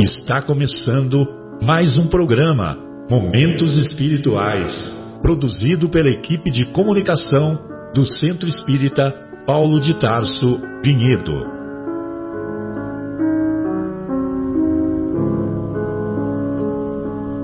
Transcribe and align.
Está 0.00 0.40
começando 0.40 1.26
mais 1.60 1.98
um 1.98 2.06
programa 2.06 2.78
Momentos 3.10 3.76
Espirituais, 3.76 4.94
produzido 5.20 5.88
pela 5.88 6.08
equipe 6.08 6.52
de 6.52 6.66
comunicação 6.66 7.58
do 7.92 8.04
Centro 8.04 8.48
Espírita 8.48 9.12
Paulo 9.44 9.80
de 9.80 9.98
Tarso 9.98 10.60
Vinhedo. 10.84 11.34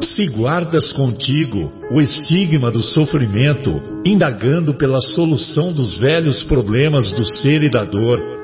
Se 0.00 0.28
guardas 0.28 0.92
contigo 0.92 1.72
o 1.90 2.00
estigma 2.00 2.70
do 2.70 2.82
sofrimento, 2.82 3.82
indagando 4.04 4.74
pela 4.74 5.00
solução 5.00 5.72
dos 5.72 5.98
velhos 5.98 6.44
problemas 6.44 7.12
do 7.14 7.24
ser 7.24 7.64
e 7.64 7.68
da 7.68 7.84
dor, 7.84 8.43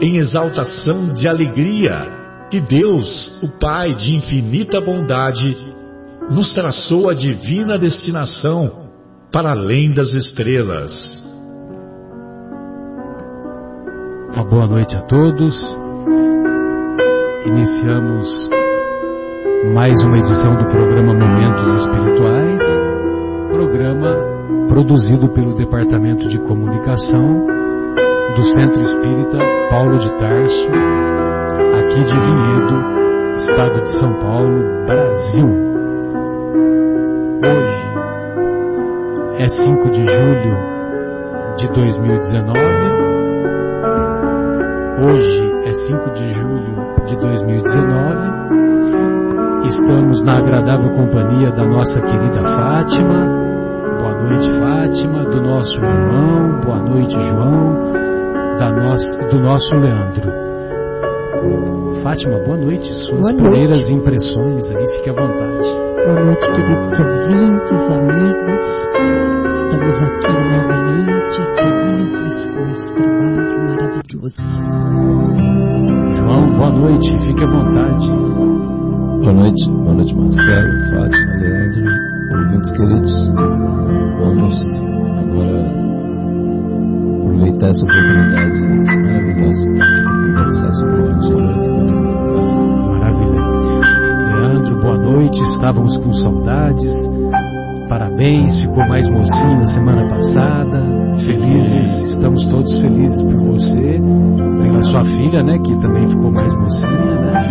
em 0.00 0.16
exaltação 0.16 1.12
de 1.12 1.28
alegria 1.28 2.18
que 2.50 2.60
Deus, 2.60 3.40
o 3.42 3.48
Pai 3.60 3.94
de 3.94 4.16
infinita 4.16 4.80
bondade, 4.80 5.56
nos 6.30 6.52
traçou 6.52 7.08
a 7.08 7.14
divina 7.14 7.76
destinação 7.76 8.88
para 9.32 9.52
além 9.52 9.92
das 9.92 10.12
estrelas. 10.12 10.92
Uma 14.34 14.44
boa 14.44 14.66
noite 14.66 14.96
a 14.96 15.02
todos. 15.02 15.54
Iniciamos 17.46 18.50
mais 19.74 20.02
uma 20.02 20.18
edição 20.18 20.56
do 20.56 20.66
programa 20.66 21.14
Momentos 21.14 21.74
Espirituais, 21.82 22.62
programa 23.50 24.16
produzido 24.68 25.28
pelo 25.28 25.54
Departamento 25.54 26.28
de 26.28 26.38
Comunicação 26.38 27.59
do 28.34 28.42
Centro 28.44 28.80
Espírita 28.80 29.38
Paulo 29.70 29.98
de 29.98 30.10
Tarso, 30.18 30.68
aqui 31.78 32.00
de 32.00 32.18
Vinhedo, 32.20 32.74
estado 33.36 33.82
de 33.82 33.90
São 33.98 34.12
Paulo, 34.14 34.64
Brasil. 34.86 35.48
Hoje 37.42 37.84
é 39.38 39.48
5 39.48 39.90
de 39.90 40.04
julho 40.04 40.56
de 41.56 41.68
2019. 41.72 42.60
Hoje 45.02 45.52
é 45.64 45.72
5 45.72 46.10
de 46.10 46.32
julho 46.32 46.76
de 47.06 47.16
2019. 47.16 48.30
Estamos 49.66 50.22
na 50.22 50.38
agradável 50.38 50.90
companhia 50.90 51.50
da 51.50 51.64
nossa 51.64 52.00
querida 52.00 52.42
Fátima. 52.42 53.26
Boa 53.98 54.14
noite, 54.22 54.48
Fátima. 54.58 55.24
Do 55.24 55.42
nosso 55.42 55.80
João. 55.80 56.60
Boa 56.64 56.78
noite, 56.78 57.18
João 57.30 58.00
da 58.60 58.70
nossa, 58.70 59.18
do 59.30 59.38
nosso 59.40 59.74
Leandro. 59.74 60.30
Fátima, 62.02 62.38
boa 62.44 62.58
noite. 62.58 62.92
Suas 63.06 63.20
boa 63.22 63.34
primeiras 63.34 63.88
noite. 63.88 63.94
impressões 63.94 64.70
aí, 64.70 64.86
fique 64.96 65.08
à 65.08 65.12
vontade. 65.14 65.68
Boa 66.04 66.24
noite, 66.26 66.50
queridos 66.52 67.00
ouvintes, 67.00 67.82
amigos. 67.90 68.60
Estamos 69.62 70.02
aqui 70.02 70.32
novamente, 70.52 71.40
felizes 71.56 72.54
com 72.54 72.70
esse 72.70 72.94
trabalho 72.94 73.66
maravilhoso. 73.66 74.36
João, 76.16 76.50
boa 76.58 76.70
noite, 76.70 77.18
fique 77.26 77.42
à 77.42 77.46
vontade. 77.46 78.08
Boa 79.22 79.32
noite, 79.32 79.70
boa 79.70 79.94
noite, 79.94 80.14
Marcelo, 80.14 80.72
Fátima, 80.90 81.34
Leandro, 81.40 81.88
ouvintes 82.36 82.70
queridos. 82.72 83.32
Vamos 84.18 84.82
agora 85.18 85.79
aproveitar 87.40 87.70
essa 87.70 87.84
oportunidade 87.84 88.60
maravilhosa 89.02 89.72
de 89.72 89.80
conversar 90.04 90.74
sobre 90.74 90.94
o 90.94 91.00
Evangelho. 91.00 91.60
Maravilha. 92.90 93.40
Leandro, 94.36 94.80
boa 94.80 94.98
noite, 94.98 95.42
estávamos 95.42 95.96
com 95.98 96.12
saudades. 96.12 96.92
Parabéns, 97.88 98.60
ficou 98.60 98.86
mais 98.86 99.08
mocinho 99.08 99.60
na 99.60 99.66
semana 99.66 100.06
passada. 100.08 100.84
Felizes, 101.26 102.12
estamos 102.12 102.44
todos 102.46 102.78
felizes 102.78 103.22
por 103.22 103.36
você, 103.36 104.00
pela 104.62 104.82
sua 104.82 105.04
filha, 105.04 105.42
né, 105.42 105.58
que 105.58 105.76
também 105.80 106.06
ficou 106.08 106.30
mais 106.30 106.52
mocinha, 106.54 106.90
né? 106.92 107.42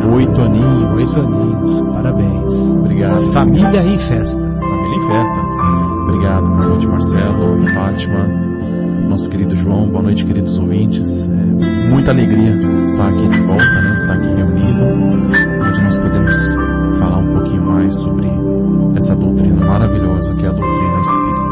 Ficou 0.00 0.14
oito 0.14 0.40
aninhos. 0.40 0.92
Oito 0.94 1.20
aninhos, 1.20 1.80
parabéns. 1.94 2.52
Obrigado. 2.80 3.32
Família 3.32 3.82
em 3.82 3.98
festa. 3.98 4.40
Família 4.40 4.96
em 4.96 5.06
festa. 5.06 5.54
Obrigado, 6.04 6.46
boa 6.46 6.68
noite 6.68 6.86
Marcelo, 6.86 7.62
Fátima, 7.74 8.43
nosso 9.14 9.30
querido 9.30 9.56
João, 9.58 9.88
boa 9.90 10.02
noite 10.02 10.24
queridos 10.24 10.58
ouvintes. 10.58 11.06
É 11.30 11.88
muita 11.88 12.10
alegria 12.10 12.50
estar 12.82 13.10
aqui 13.10 13.28
de 13.28 13.40
volta, 13.42 13.80
né? 13.82 13.94
estar 13.94 14.14
aqui 14.14 14.26
reunido, 14.26 14.84
onde 15.62 15.82
nós 15.82 15.96
podemos 15.98 16.34
falar 16.98 17.18
um 17.18 17.32
pouquinho 17.34 17.62
mais 17.62 17.94
sobre 18.00 18.28
essa 18.96 19.14
doutrina 19.14 19.64
maravilhosa 19.64 20.34
que 20.34 20.44
é 20.44 20.48
a 20.48 20.52
doutrina 20.52 21.00
espírita. 21.00 21.44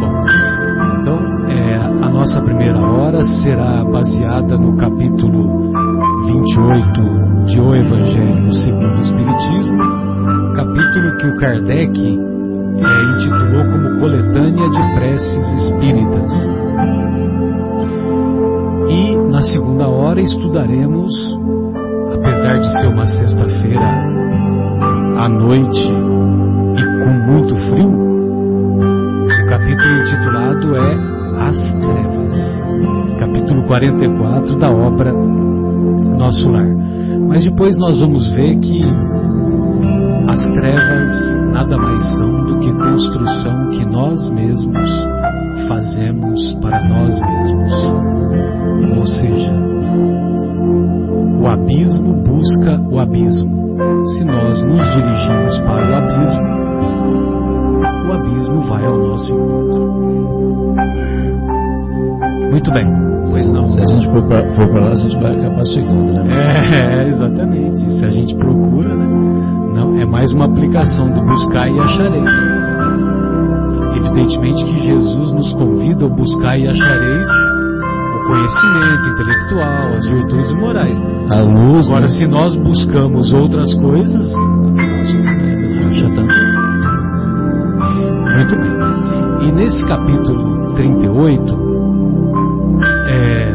Bom. 0.00 0.24
Então, 0.98 1.50
é, 1.50 1.76
a 1.76 2.10
nossa 2.10 2.42
primeira 2.42 2.80
hora 2.80 3.22
será 3.22 3.84
baseada 3.84 4.56
no 4.56 4.76
capítulo 4.76 5.72
28 6.26 7.46
de 7.46 7.60
O 7.60 7.76
Evangelho 7.76 8.52
segundo 8.54 8.98
o 8.98 9.02
Espiritismo, 9.02 9.78
capítulo 10.56 11.16
que 11.16 11.26
o 11.28 11.36
Kardec 11.36 12.33
é, 12.76 13.02
intitulou 13.14 13.64
como 13.70 14.00
Coletânea 14.00 14.68
de 14.68 14.94
Preces 14.94 15.52
Espíritas. 15.62 16.32
E 18.88 19.16
na 19.30 19.42
segunda 19.42 19.88
hora 19.88 20.20
estudaremos, 20.20 21.12
apesar 22.14 22.58
de 22.58 22.80
ser 22.80 22.86
uma 22.88 23.06
sexta-feira 23.06 24.14
à 25.18 25.28
noite 25.28 25.88
e 26.76 27.04
com 27.04 27.32
muito 27.32 27.56
frio, 27.56 28.04
o 29.26 29.46
capítulo 29.48 30.00
intitulado 30.00 30.76
é 30.76 31.48
As 31.48 31.72
Trevas, 31.72 32.54
capítulo 33.18 33.62
44 33.64 34.56
da 34.56 34.68
obra 34.68 35.12
Nosso 35.12 36.50
Lar. 36.50 36.68
Mas 37.28 37.44
depois 37.44 37.76
nós 37.76 38.00
vamos 38.00 38.30
ver 38.32 38.58
que 38.58 38.82
as 40.34 40.44
trevas 40.48 41.36
nada 41.52 41.76
mais 41.78 42.02
são 42.18 42.44
do 42.44 42.58
que 42.58 42.72
construção 42.72 43.70
que 43.70 43.84
nós 43.84 44.28
mesmos 44.30 44.90
fazemos 45.68 46.54
para 46.54 46.88
nós 46.88 47.20
mesmos. 47.20 47.72
Ou 48.98 49.06
seja, 49.06 49.52
o 51.40 51.46
abismo 51.46 52.14
busca 52.14 52.80
o 52.90 52.98
abismo. 52.98 53.76
Se 54.08 54.24
nós 54.24 54.60
nos 54.64 54.80
dirigimos 54.94 55.60
para 55.60 55.88
o 55.88 55.94
abismo, 55.94 56.42
o 58.08 58.12
abismo 58.12 58.60
vai 58.62 58.84
ao 58.84 58.98
nosso 58.98 59.32
encontro. 59.32 59.84
Muito 62.50 62.72
bem. 62.72 62.86
Pois 63.30 63.50
não. 63.50 63.68
Se 63.68 63.80
a 63.80 63.86
gente 63.86 64.08
for 64.10 64.22
para 64.24 64.40
lá, 64.80 64.90
a 64.90 64.96
gente 64.96 65.16
vai 65.16 65.36
acabar 65.36 65.64
chegando, 65.66 66.12
né? 66.12 66.24
É, 66.74 67.08
exatamente. 67.08 67.78
Se 67.98 68.04
a 68.04 68.10
gente 68.10 68.34
procura, 68.34 68.94
né? 68.94 69.63
Não, 69.74 70.00
é 70.00 70.06
mais 70.06 70.30
uma 70.30 70.44
aplicação 70.44 71.10
do 71.10 71.20
buscar 71.20 71.68
e 71.68 71.80
achareis. 71.80 72.30
Evidentemente 73.96 74.64
que 74.64 74.78
Jesus 74.78 75.32
nos 75.32 75.52
convida 75.54 76.06
a 76.06 76.08
buscar 76.08 76.56
e 76.56 76.68
achareis 76.68 77.28
o 77.28 78.26
conhecimento 78.28 79.08
intelectual, 79.10 79.94
as 79.96 80.06
virtudes 80.06 80.52
morais. 80.54 80.96
A 81.28 81.40
luz. 81.40 81.88
Agora, 81.88 82.02
né? 82.02 82.08
se 82.08 82.24
nós 82.28 82.54
buscamos 82.54 83.32
outras 83.32 83.74
coisas, 83.74 84.32
acha 85.90 86.08
tanto. 86.14 86.34
Muito 88.32 88.56
bem. 88.56 89.48
E 89.48 89.52
nesse 89.52 89.84
capítulo 89.86 90.74
38, 90.76 91.58
é, 93.08 93.54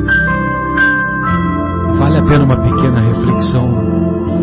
vale 1.98 2.18
a 2.18 2.24
pena 2.26 2.44
uma 2.44 2.58
pequena 2.58 3.00
reflexão 3.00 3.89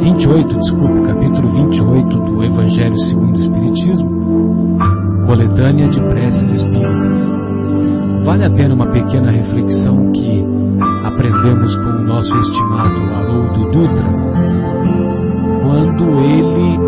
28, 0.01 0.59
desculpe, 0.59 1.03
capítulo 1.07 1.49
28 1.51 2.19
do 2.21 2.45
Evangelho 2.45 2.99
segundo 2.99 3.37
o 3.37 3.41
Espiritismo, 3.41 4.79
coletânea 5.27 5.89
de 5.89 6.01
preces 6.01 6.63
espíritas. 6.63 7.33
Vale 8.25 8.45
a 8.45 8.51
pena 8.51 8.75
uma 8.75 8.87
pequena 8.89 9.31
reflexão 9.31 10.13
que 10.13 10.45
aprendemos 11.05 11.75
com 11.77 11.91
o 11.91 12.03
nosso 12.05 12.37
estimado 12.37 13.15
Haroldo 13.15 13.71
Dutra, 13.73 14.09
quando 15.63 16.05
ele 16.25 16.79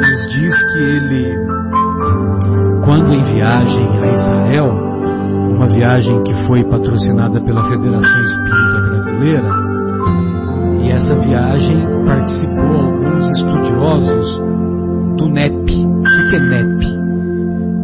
nos 0.00 0.28
diz 0.30 0.72
que 0.72 0.78
ele, 0.78 1.36
quando 2.84 3.12
em 3.12 3.22
viagem 3.34 3.88
a 4.02 4.06
Israel, 4.06 4.88
uma 5.54 5.66
viagem 5.66 6.22
que 6.22 6.34
foi 6.46 6.64
patrocinada 6.64 7.40
pela 7.40 7.62
Federação 7.68 8.22
Espírita 8.22 8.80
Brasileira, 8.88 9.67
e 11.08 11.10
essa 11.10 11.16
viagem 11.16 11.86
participou 12.04 12.76
alguns 12.76 13.30
estudiosos 13.30 14.38
do 15.16 15.26
NEP. 15.28 15.86
O 15.86 16.02
que 16.28 16.36
é 16.36 16.40
NEP? 16.40 16.86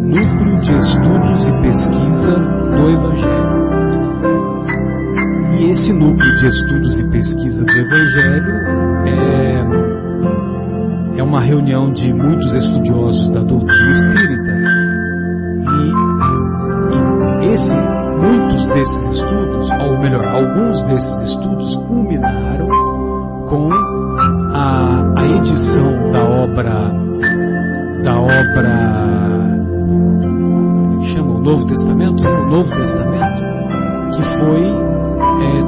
Núcleo 0.03 0.61
de 0.61 0.73
Estudos 0.75 1.49
e 1.49 1.53
Pesquisa 1.63 2.37
do 2.77 2.91
Evangelho. 2.91 3.55
E 5.59 5.71
esse 5.71 5.93
núcleo 5.95 6.37
de 6.37 6.47
estudos 6.49 7.01
e 7.01 7.05
pesquisa 7.05 7.65
do 7.65 7.71
Evangelho 7.71 8.55
é, 9.07 9.65
é 11.19 11.23
uma 11.23 11.41
reunião 11.41 11.91
de 11.93 12.13
muitos 12.13 12.53
estudiosos 12.53 13.31
da 13.33 13.43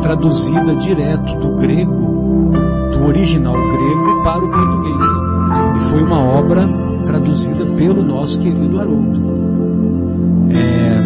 traduzida 0.06 0.72
direto 0.76 1.34
do 1.40 1.56
grego, 1.56 2.52
do 2.92 3.06
original 3.08 3.54
grego 3.54 4.22
para 4.22 4.38
o 4.38 4.50
português. 4.52 5.08
E 5.74 5.90
foi 5.90 6.02
uma 6.04 6.20
obra 6.20 6.68
traduzida 7.04 7.66
pelo 7.74 8.04
nosso 8.04 8.38
querido 8.38 8.80
Haroldo. 8.80 9.20
É, 10.52 11.00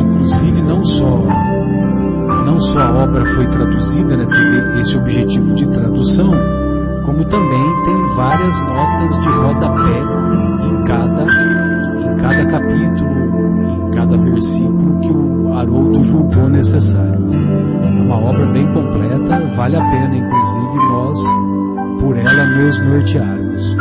inclusive 0.00 0.62
não 0.62 0.82
só 0.82 1.24
não 2.46 2.58
só 2.58 2.80
a 2.80 3.04
obra 3.04 3.22
foi 3.34 3.46
traduzida, 3.48 4.16
né, 4.16 4.26
teve 4.26 4.80
esse 4.80 4.96
objetivo 4.96 5.54
de 5.54 5.66
tradução, 5.68 6.30
como 7.04 7.22
também 7.24 7.84
tem 7.84 8.16
várias 8.16 8.58
notas 8.60 9.20
de 9.20 9.28
rodapé 9.28 10.00
em 10.62 10.84
cada, 10.84 11.22
em 11.22 12.16
cada 12.16 12.46
capítulo, 12.46 13.86
em 13.86 13.90
cada 13.90 14.16
versículo 14.16 15.00
que 15.00 15.12
o 15.12 15.43
Haroldo 15.56 16.02
julgou 16.04 16.48
necessário. 16.48 17.20
É 17.32 18.02
uma 18.02 18.16
obra 18.16 18.52
bem 18.52 18.66
completa, 18.72 19.46
vale 19.56 19.76
a 19.76 19.90
pena, 19.90 20.16
inclusive, 20.16 20.76
nós, 20.90 21.18
por 22.00 22.16
ela, 22.16 22.46
nos 22.46 22.80
nortearmos. 22.84 23.76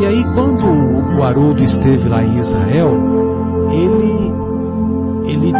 E 0.00 0.06
aí, 0.06 0.24
quando 0.34 0.64
o 1.16 1.22
Haroldo 1.22 1.62
esteve 1.62 2.08
lá 2.08 2.22
em 2.22 2.38
Israel, 2.38 2.96
ele, 3.70 4.32
ele 5.26 5.52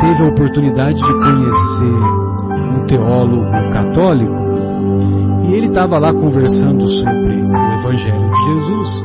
teve 0.00 0.22
a 0.22 0.28
oportunidade 0.28 0.96
de 0.96 1.12
conhecer 1.12 2.38
um 2.76 2.86
teólogo 2.86 3.50
católico 3.72 4.48
e 5.42 5.54
ele 5.54 5.66
estava 5.66 5.98
lá 5.98 6.12
conversando 6.12 6.86
sobre 6.86 7.42
o 7.42 7.80
Evangelho 7.80 8.30
de 8.30 8.44
Jesus. 8.46 9.02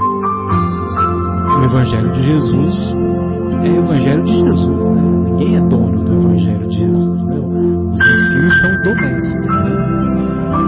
O 1.58 1.64
Evangelho 1.64 2.12
de 2.12 2.24
Jesus 2.24 2.96
é 3.64 3.72
o 3.72 3.84
Evangelho 3.84 4.24
de 4.24 4.36
Jesus, 4.36 4.88
né? 4.90 5.02
Ninguém 5.02 5.56
é 5.56 5.62
dono 5.62 6.04
do 6.04 6.14
Evangelho 6.14 6.68
de 6.68 6.80
Jesus, 6.80 7.24
né? 7.26 7.36
Os 7.38 8.02
ensinos 8.02 8.62
são 8.62 8.72
domésticos, 8.84 9.48
né? 9.48 9.94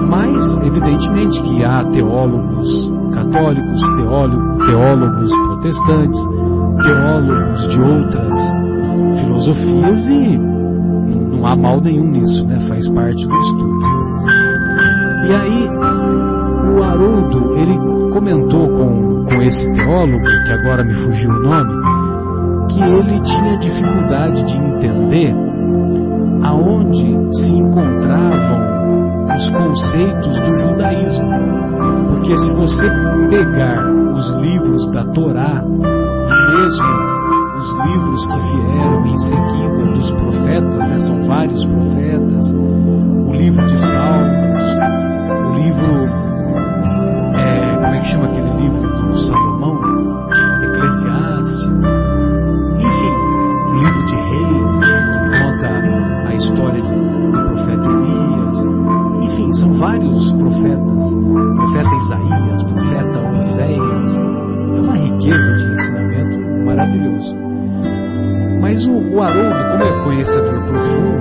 Mas, 0.10 0.58
evidentemente, 0.66 1.42
que 1.42 1.64
há 1.64 1.84
teólogos 1.86 2.92
católicos, 3.14 3.82
teólogos, 3.98 4.68
teólogos 4.68 5.32
protestantes, 5.48 6.22
teólogos 6.84 7.70
de 7.70 7.82
outras 7.82 8.36
filosofias 9.22 10.08
e 10.08 10.38
não 10.38 11.46
há 11.46 11.56
mal 11.56 11.82
nenhum 11.82 12.10
nisso, 12.12 12.46
né? 12.46 12.60
Faz 12.68 12.88
parte 12.90 13.26
do 13.26 13.36
estudo. 13.36 13.80
E 15.28 15.34
aí, 15.34 15.70
o 16.76 16.84
Haroldo, 16.84 17.60
ele 17.60 17.78
comentou 18.12 18.68
com, 18.70 19.26
com 19.26 19.42
esse 19.44 19.74
teólogo, 19.74 20.24
que 20.46 20.52
agora 20.52 20.84
me 20.84 20.94
fugiu 20.94 21.32
o 21.32 21.44
nome, 21.44 21.85
que 22.76 22.84
ele 22.84 23.22
tinha 23.22 23.58
dificuldade 23.58 24.44
de 24.44 24.58
entender 24.58 25.34
aonde 26.44 27.38
se 27.38 27.54
encontravam 27.54 28.76
os 29.34 29.50
conceitos 29.50 30.40
do 30.42 30.54
judaísmo. 30.56 31.30
Porque 32.10 32.38
se 32.38 32.54
você 32.54 32.84
pegar 33.30 33.88
os 34.14 34.30
livros 34.42 34.88
da 34.92 35.06
Torá, 35.06 35.64
e 35.64 36.58
mesmo 36.58 36.86
os 37.56 37.88
livros 37.88 38.28
que 38.28 38.40
vieram 38.40 39.06
em 39.06 39.18
seguida 39.18 39.86
dos 39.94 40.12
profetas, 40.12 40.90
né, 40.90 41.00
são 41.00 41.24
vários 41.24 41.66
profetas, 41.66 42.54
o 42.54 43.34
livro 43.34 43.66
de 43.66 43.78
Salmos, 43.80 44.64
o 45.48 45.54
livro, 45.54 46.10
é, 47.38 47.76
como 47.76 47.96
é 47.96 48.00
que 48.00 48.06
chama 48.08 48.26
aquele 48.26 48.50
livro 48.62 48.82
do 48.82 49.18
Salomão? 49.18 50.15
Conhecedor 70.16 70.66
profundo, 70.66 71.15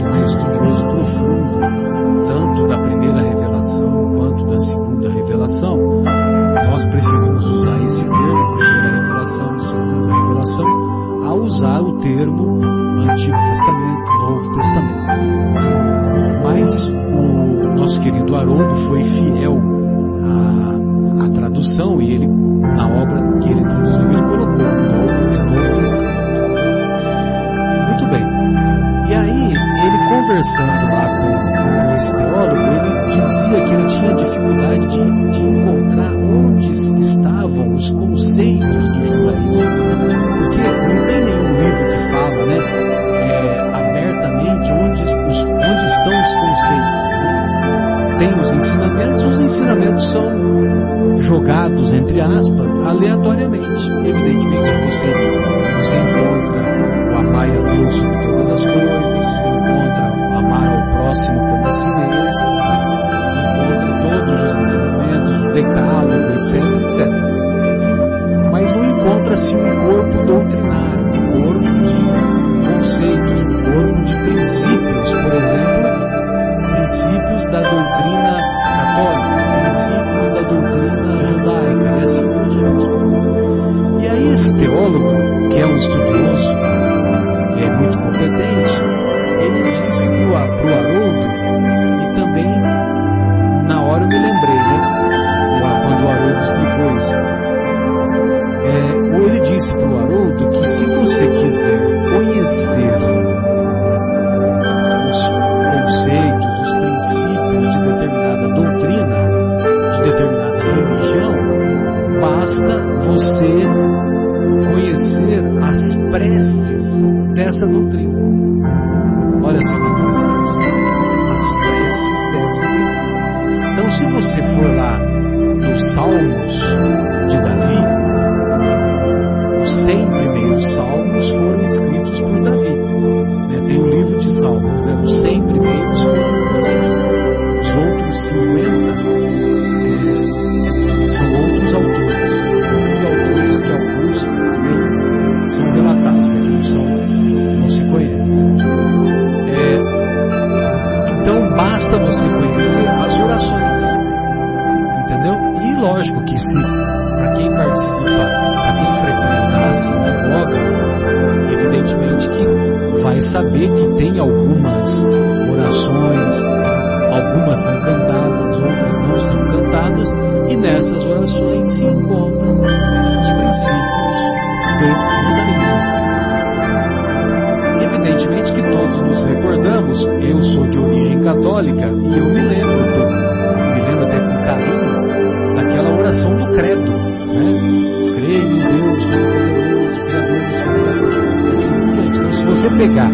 Então, 192.84 193.13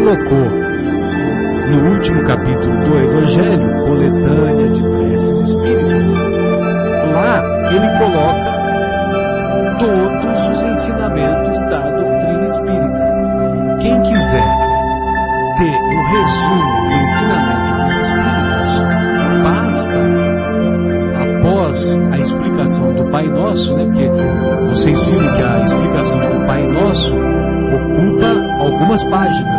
colocou 0.00 0.48
no 1.68 1.92
último 1.92 2.26
capítulo 2.26 2.74
do 2.80 2.98
Evangelho, 2.98 3.84
coletânea 3.86 4.68
de 4.70 4.82
preces 4.82 5.48
espíritas, 5.48 6.10
lá 7.12 7.42
ele 7.70 7.88
coloca 7.98 8.50
todos 9.78 10.38
os 10.48 10.64
ensinamentos 10.64 11.60
da 11.68 11.80
doutrina 11.90 12.46
espírita. 12.46 13.00
Quem 13.80 14.00
quiser 14.02 14.48
ter 15.58 15.76
um 15.76 16.02
resumo 16.12 16.74
do 16.88 16.94
ensinamento 16.96 17.70
dos 17.84 17.94
espíritos, 18.00 18.72
basta, 19.42 20.00
após 21.20 21.74
a 22.12 22.18
explicação 22.18 22.94
do 22.94 23.04
Pai 23.10 23.26
Nosso, 23.28 23.74
né, 23.74 23.84
porque 23.84 24.08
vocês 24.70 24.98
viram 25.04 25.30
que 25.34 25.42
a 25.42 25.60
explicação 25.60 26.20
do 26.20 26.46
Pai 26.46 26.66
Nosso 26.66 27.14
ocupa 27.70 28.30
algumas 28.64 29.02
páginas, 29.04 29.49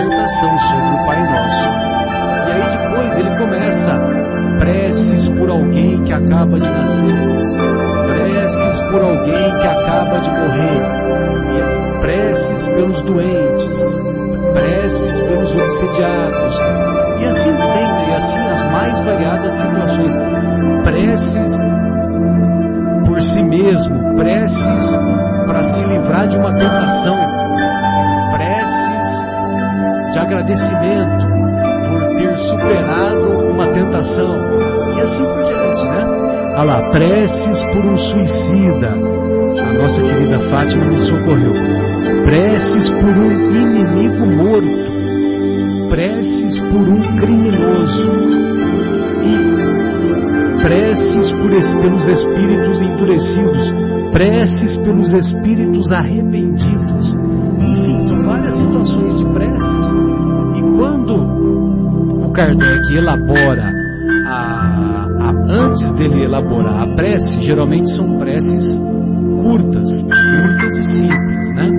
dissertação 0.00 0.58
sobre 0.58 0.94
o 0.94 1.06
Pai 1.06 1.22
Nosso. 1.30 1.68
E 2.46 2.52
aí 2.52 2.78
depois 2.78 3.18
ele 3.18 3.36
começa 3.36 4.00
preces 4.58 5.28
por 5.30 5.50
alguém 5.50 6.02
que 6.04 6.12
acaba 6.12 6.58
de 6.58 6.68
nascer, 6.68 7.16
preces 8.08 8.80
por 8.90 9.02
alguém 9.02 9.58
que 9.58 9.66
acaba 9.66 10.18
de 10.18 10.30
morrer, 10.30 11.00
as 11.62 12.00
preces 12.00 12.68
pelos 12.68 13.02
doentes, 13.02 13.96
preces 14.52 15.20
pelos 15.20 15.50
obsediados, 15.52 16.60
e 17.20 17.24
assim 17.26 17.56
tem, 17.56 18.08
e 18.08 18.14
assim 18.14 18.48
as 18.48 18.72
mais 18.72 19.04
variadas 19.04 19.52
situações, 19.54 20.16
preces 20.84 21.56
por 23.06 23.20
si 23.20 23.42
mesmo, 23.42 24.16
preces 24.16 24.98
para 25.46 25.64
se 25.64 25.84
livrar 25.84 26.28
de 26.28 26.36
uma 26.36 26.52
tentação, 26.54 27.29
agradecimento 30.40 31.26
por 31.88 32.16
ter 32.16 32.36
superado 32.38 33.50
uma 33.50 33.66
tentação, 33.72 34.36
e 34.96 35.00
assim 35.00 35.24
por 35.24 35.44
diante, 35.44 35.84
né? 35.84 36.06
Olha 36.56 36.64
lá, 36.64 36.90
preces 36.90 37.64
por 37.72 37.84
um 37.84 37.96
suicida. 37.96 38.88
A 38.88 39.72
nossa 39.74 40.02
querida 40.02 40.38
Fátima 40.50 40.86
me 40.86 40.98
socorreu. 40.98 41.52
Preces 42.24 42.90
por 42.90 43.16
um 43.16 43.30
inimigo 43.50 44.26
morto. 44.26 45.90
Preces 45.90 46.60
por 46.60 46.88
um 46.88 47.16
criminoso. 47.16 48.10
E 49.22 50.62
preces 50.62 51.30
por, 51.30 51.50
pelos 51.82 52.06
espíritos 52.06 52.80
endurecidos. 52.80 53.72
Preces 54.12 54.76
pelos 54.78 55.12
espíritos 55.12 55.92
arrependidos. 55.92 57.14
Enfim, 57.58 58.00
são 58.02 58.22
várias 58.22 58.56
situações 58.56 59.18
de 59.18 59.24
preces. 59.26 59.89
Quando 60.90 62.26
o 62.26 62.32
Kardec 62.32 62.96
elabora 62.96 63.72
a, 64.26 65.06
a, 65.20 65.30
antes 65.48 65.92
dele 65.92 66.24
elaborar 66.24 66.82
a 66.82 66.86
prece, 66.96 67.44
geralmente 67.44 67.88
são 67.94 68.18
preces 68.18 68.76
curtas, 69.40 70.02
curtas 70.02 70.78
e 70.78 70.84
simples, 70.84 71.54
né? 71.54 71.70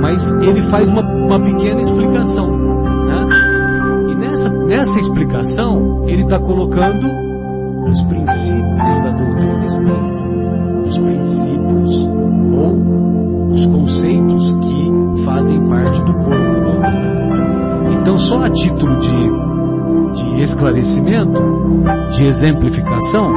Mas 0.00 0.32
ele 0.40 0.62
faz 0.70 0.88
uma, 0.88 1.02
uma 1.02 1.38
pequena 1.38 1.82
explicação, 1.82 2.56
né? 3.04 3.28
E 4.08 4.14
nessa, 4.14 4.48
nessa 4.48 4.98
explicação 4.98 6.08
ele 6.08 6.22
está 6.22 6.38
colocando 6.38 7.06
os 7.86 8.02
princípios 8.04 9.02
da 9.04 9.10
doutrina 9.10 9.64
espírita, 9.66 10.24
os 10.86 10.98
princípios 10.98 12.06
ou 12.56 13.52
os 13.52 13.66
conceitos 13.66 14.54
que 14.62 15.22
fazem 15.26 15.68
parte 15.68 16.00
do 16.00 16.14
corpo 16.14 16.60
doutrinário. 16.64 17.25
Então, 17.92 18.18
só 18.18 18.44
a 18.44 18.50
título 18.50 19.00
de 19.00 19.56
de 20.16 20.40
esclarecimento, 20.42 21.42
de 22.12 22.24
exemplificação, 22.24 23.32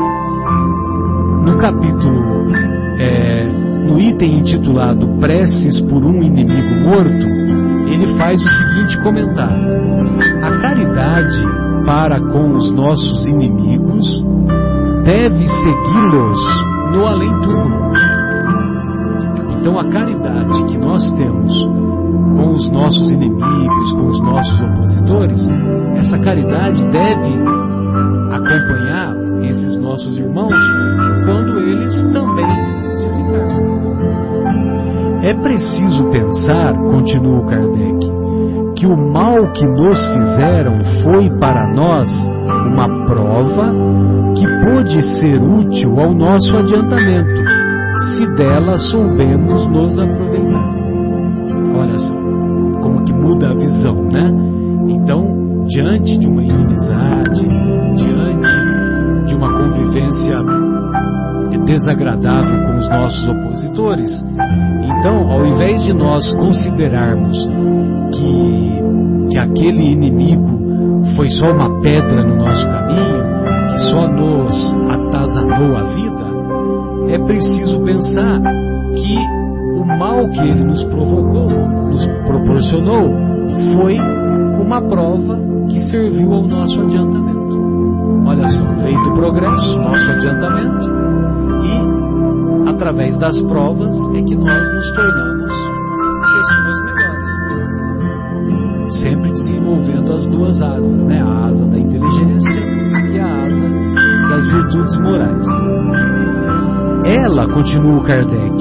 no 1.44 1.58
capítulo, 1.58 2.48
é, 3.00 3.46
no 3.86 4.00
item 4.00 4.40
intitulado 4.40 5.08
Preces 5.20 5.80
por 5.82 6.04
um 6.04 6.24
inimigo 6.24 6.76
morto, 6.88 7.28
ele 7.92 8.18
faz 8.18 8.42
o 8.42 8.50
seguinte 8.50 9.02
comentário: 9.02 9.68
A 10.44 10.58
caridade 10.62 11.38
para 11.86 12.20
com 12.20 12.54
os 12.56 12.72
nossos 12.72 13.28
inimigos 13.28 14.24
deve 15.04 15.48
segui-los 15.48 16.40
no 16.94 17.06
além-túmulo. 17.06 17.90
Então, 19.60 19.78
a 19.78 19.86
caridade 19.90 20.64
que 20.66 20.78
nós 20.78 21.10
temos 21.12 21.89
com 22.36 22.54
os 22.54 22.70
nossos 22.72 23.12
inimigos, 23.12 23.92
com 23.94 24.08
os 24.08 24.22
nossos 24.22 24.62
opositores, 24.62 25.50
essa 25.98 26.18
caridade 26.20 26.84
deve 26.90 27.40
acompanhar 28.32 29.16
esses 29.44 29.78
nossos 29.78 30.18
irmãos 30.18 30.54
quando 31.26 31.60
eles 31.60 32.04
também 32.14 32.48
desencarnam. 32.98 33.80
É 35.24 35.34
preciso 35.34 36.06
pensar, 36.12 36.74
continua 36.74 37.46
Kardec, 37.46 38.20
que 38.76 38.86
o 38.86 38.96
mal 38.96 39.52
que 39.52 39.66
nos 39.66 40.06
fizeram 40.08 40.80
foi 41.04 41.30
para 41.40 41.74
nós 41.74 42.10
uma 42.72 42.88
prova 43.06 43.74
que 44.36 44.48
pôde 44.66 45.02
ser 45.20 45.42
útil 45.42 46.00
ao 46.00 46.14
nosso 46.14 46.56
adiantamento, 46.56 47.44
se 48.16 48.26
dela 48.38 48.78
soubemos 48.78 49.68
nos 49.68 50.00
aproveitar. 50.00 50.29
Diante 55.82 56.18
de 56.18 56.28
uma 56.28 56.44
inimizade, 56.44 57.48
diante 57.96 59.28
de 59.28 59.36
uma 59.36 59.48
convivência 59.48 60.36
desagradável 61.66 62.66
com 62.66 62.78
os 62.80 62.90
nossos 62.90 63.28
opositores. 63.30 64.26
Então, 64.84 65.32
ao 65.32 65.46
invés 65.46 65.82
de 65.84 65.94
nós 65.94 66.34
considerarmos 66.34 67.38
que, 68.12 69.30
que 69.32 69.38
aquele 69.38 69.94
inimigo 69.94 71.06
foi 71.16 71.30
só 71.30 71.50
uma 71.50 71.80
pedra 71.80 72.26
no 72.26 72.36
nosso 72.36 72.68
caminho, 72.68 73.24
que 73.72 73.80
só 73.90 74.06
nos 74.06 74.74
atazanou 74.90 75.78
a 75.78 75.84
vida, 75.84 77.14
é 77.14 77.18
preciso 77.20 77.80
pensar 77.86 78.42
que 78.96 79.16
o 79.80 79.86
mal 79.86 80.28
que 80.28 80.42
ele 80.42 80.66
nos 80.66 80.84
provocou, 80.84 81.50
nos 81.88 82.06
proporcionou, 82.28 83.12
foi 83.76 83.98
uma 84.62 84.82
prova 84.82 85.49
que 85.70 85.80
serviu 85.82 86.34
ao 86.34 86.48
nosso 86.48 86.82
adiantamento. 86.82 87.58
Olha 88.26 88.48
só, 88.48 88.64
lei 88.84 88.96
do 88.96 89.12
progresso, 89.14 89.78
nosso 89.80 90.12
adiantamento, 90.12 90.90
e 91.64 92.70
através 92.70 93.18
das 93.18 93.42
provas 93.44 93.96
é 94.16 94.22
que 94.22 94.36
nós 94.36 94.74
nos 94.74 94.92
tornamos 94.94 95.52
pessoas 96.34 96.84
melhores. 96.84 97.30
Sempre 99.02 99.32
desenvolvendo 99.32 100.14
as 100.14 100.26
duas 100.28 100.62
asas, 100.62 101.04
né? 101.04 101.22
A 101.22 101.46
asa 101.46 101.66
da 101.66 101.78
inteligência 101.80 102.60
e 103.12 103.20
a 103.20 103.46
asa 103.46 103.70
das 104.30 104.46
virtudes 104.52 104.98
morais. 105.00 105.48
Ela, 107.06 107.48
continua 107.48 107.98
o 107.98 108.04
Kardec, 108.04 108.56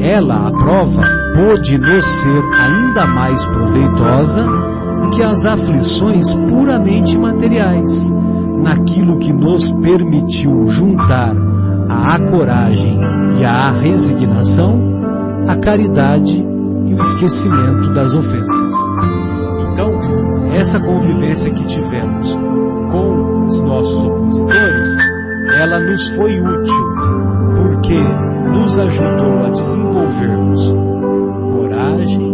ela, 0.00 0.48
a 0.48 0.50
prova, 0.50 1.02
pôde 1.34 1.78
nos 1.78 2.04
ser 2.22 2.42
ainda 2.60 3.06
mais 3.06 3.44
proveitosa 3.46 4.42
que 5.10 5.22
as 5.22 5.44
aflições 5.44 6.34
puramente 6.48 7.16
materiais, 7.18 7.88
naquilo 8.62 9.18
que 9.18 9.32
nos 9.32 9.70
permitiu 9.82 10.68
juntar 10.70 11.34
a 11.88 12.18
coragem 12.30 12.98
e 13.38 13.44
a 13.44 13.70
resignação, 13.72 14.80
a 15.48 15.56
caridade 15.56 16.36
e 16.36 16.94
o 16.94 17.02
esquecimento 17.02 17.92
das 17.92 18.14
ofensas. 18.14 18.74
Então, 19.72 19.90
essa 20.52 20.78
convivência 20.78 21.52
que 21.52 21.66
tivemos 21.66 22.32
com 22.90 23.46
os 23.46 23.60
nossos 23.62 24.04
opositores, 24.04 24.88
ela 25.58 25.80
nos 25.80 26.14
foi 26.14 26.40
útil, 26.40 26.84
porque 27.56 27.98
nos 28.50 28.78
ajudou 28.78 29.44
a 29.44 29.50
desenvolvermos 29.50 30.74
coragem, 31.52 32.31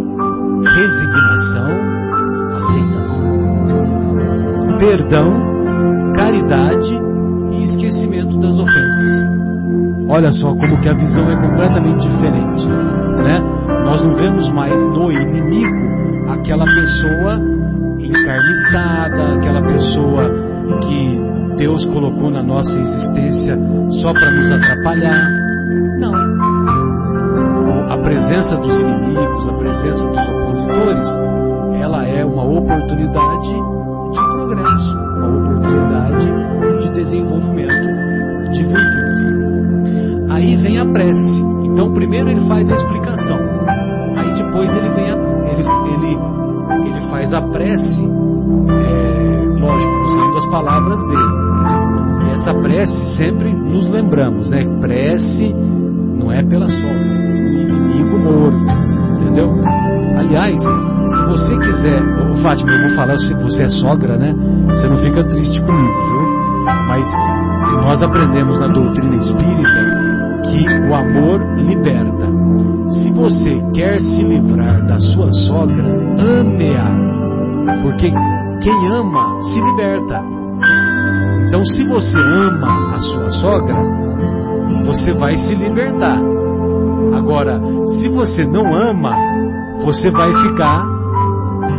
perdão 4.88 6.14
caridade 6.14 6.98
e 7.52 7.62
esquecimento 7.62 8.40
das 8.40 8.58
ofensas. 8.58 10.08
Olha 10.08 10.32
só 10.32 10.48
como 10.54 10.80
que 10.80 10.88
a 10.88 10.94
visão 10.94 11.30
é 11.30 11.36
completamente 11.36 12.08
diferente, 12.08 12.66
né? 13.22 13.38
Nós 13.84 14.02
não 14.02 14.16
vemos 14.16 14.50
mais 14.50 14.74
no 14.74 15.12
inimigo 15.12 16.30
aquela 16.30 16.64
pessoa 16.64 17.38
encarniçada, 17.98 19.34
aquela 19.34 19.62
pessoa 19.62 20.24
que 20.80 21.56
Deus 21.58 21.84
colocou 21.86 22.30
na 22.30 22.42
nossa 22.42 22.78
existência 22.78 23.58
só 24.00 24.10
para 24.14 24.30
nos 24.30 24.50
atrapalhar. 24.52 25.28
Não. 25.98 26.14
A 27.92 27.98
presença 27.98 28.56
dos 28.56 28.74
inimigos, 28.74 29.48
a 29.48 29.52
presença 29.52 30.08
dos 30.08 30.28
opositores, 30.28 31.08
ela 31.78 32.06
é 32.06 32.24
uma 32.24 32.44
oportunidade 32.44 33.54
dele. 51.06 52.32
Essa 52.32 52.54
prece 52.54 53.16
sempre 53.16 53.52
nos 53.52 53.88
lembramos, 53.90 54.50
né? 54.50 54.60
Prece 54.80 55.54
não 56.18 56.30
é 56.30 56.42
pela 56.42 56.68
sogra, 56.68 56.88
é 56.88 57.62
inimigo 57.62 58.18
morto, 58.18 58.58
entendeu? 59.20 59.54
Aliás, 60.18 60.60
se 60.60 61.22
você 61.26 61.58
quiser, 61.58 62.02
ô, 62.02 62.36
Fátima, 62.42 62.70
eu 62.72 62.88
vou 62.88 62.96
falar, 62.96 63.16
se 63.18 63.34
você 63.34 63.64
é 63.64 63.68
sogra, 63.68 64.16
né? 64.16 64.34
Você 64.66 64.88
não 64.88 64.96
fica 64.98 65.24
triste 65.24 65.60
comigo, 65.62 65.94
viu? 66.10 66.28
Mas 66.88 67.08
nós 67.82 68.02
aprendemos 68.02 68.58
na 68.60 68.66
doutrina 68.68 69.16
espírita 69.16 70.08
que 70.44 70.88
o 70.88 70.94
amor 70.94 71.40
liberta. 71.56 72.26
Se 72.88 73.10
você 73.12 73.52
quer 73.74 74.00
se 74.00 74.22
livrar 74.22 74.84
da 74.86 74.98
sua 74.98 75.30
sogra, 75.32 75.84
ame-a. 76.18 77.82
Porque 77.82 78.10
quem 78.60 78.88
ama 78.88 79.42
se 79.42 79.60
liberta. 79.60 80.37
Então, 81.48 81.64
se 81.64 81.82
você 81.84 82.18
ama 82.18 82.94
a 82.94 83.00
sua 83.00 83.30
sogra, 83.30 83.74
você 84.84 85.14
vai 85.14 85.34
se 85.34 85.54
libertar. 85.54 86.20
Agora, 87.16 87.58
se 87.98 88.08
você 88.08 88.44
não 88.44 88.74
ama, 88.74 89.16
você 89.82 90.10
vai 90.10 90.30
ficar 90.42 90.86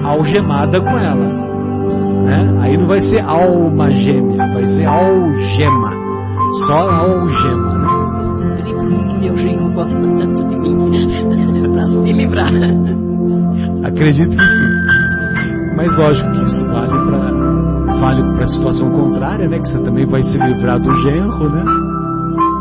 algemada 0.03 0.81
com 0.81 0.97
ela. 0.97 1.49
Né? 2.23 2.57
Aí 2.61 2.77
não 2.77 2.87
vai 2.87 2.99
ser 2.99 3.19
alma 3.19 3.91
gêmea, 3.91 4.47
vai 4.51 4.65
ser 4.65 4.85
algema. 4.85 5.93
Só 6.65 6.73
algema, 6.73 7.73
né? 7.75 8.09
Meu 9.21 9.37
genro 9.37 9.71
gosta 9.71 9.93
tanto 9.93 10.47
de 10.47 10.55
mim, 10.55 11.73
para 11.73 11.87
se 11.87 12.11
livrar. 12.11 12.51
Acredito 13.83 14.31
que 14.31 14.47
sim. 14.47 15.75
Mas 15.75 15.95
lógico 15.95 16.31
que 16.31 16.43
isso 16.43 16.65
vale 16.65 17.05
para 17.05 17.48
vale 17.99 18.23
para 18.33 18.45
a 18.45 18.47
situação 18.47 18.89
contrária, 18.91 19.47
né? 19.47 19.59
Que 19.59 19.69
você 19.69 19.79
também 19.79 20.05
vai 20.05 20.21
se 20.21 20.37
livrar 20.37 20.79
do 20.79 20.95
genro, 20.97 21.49
né? 21.49 21.63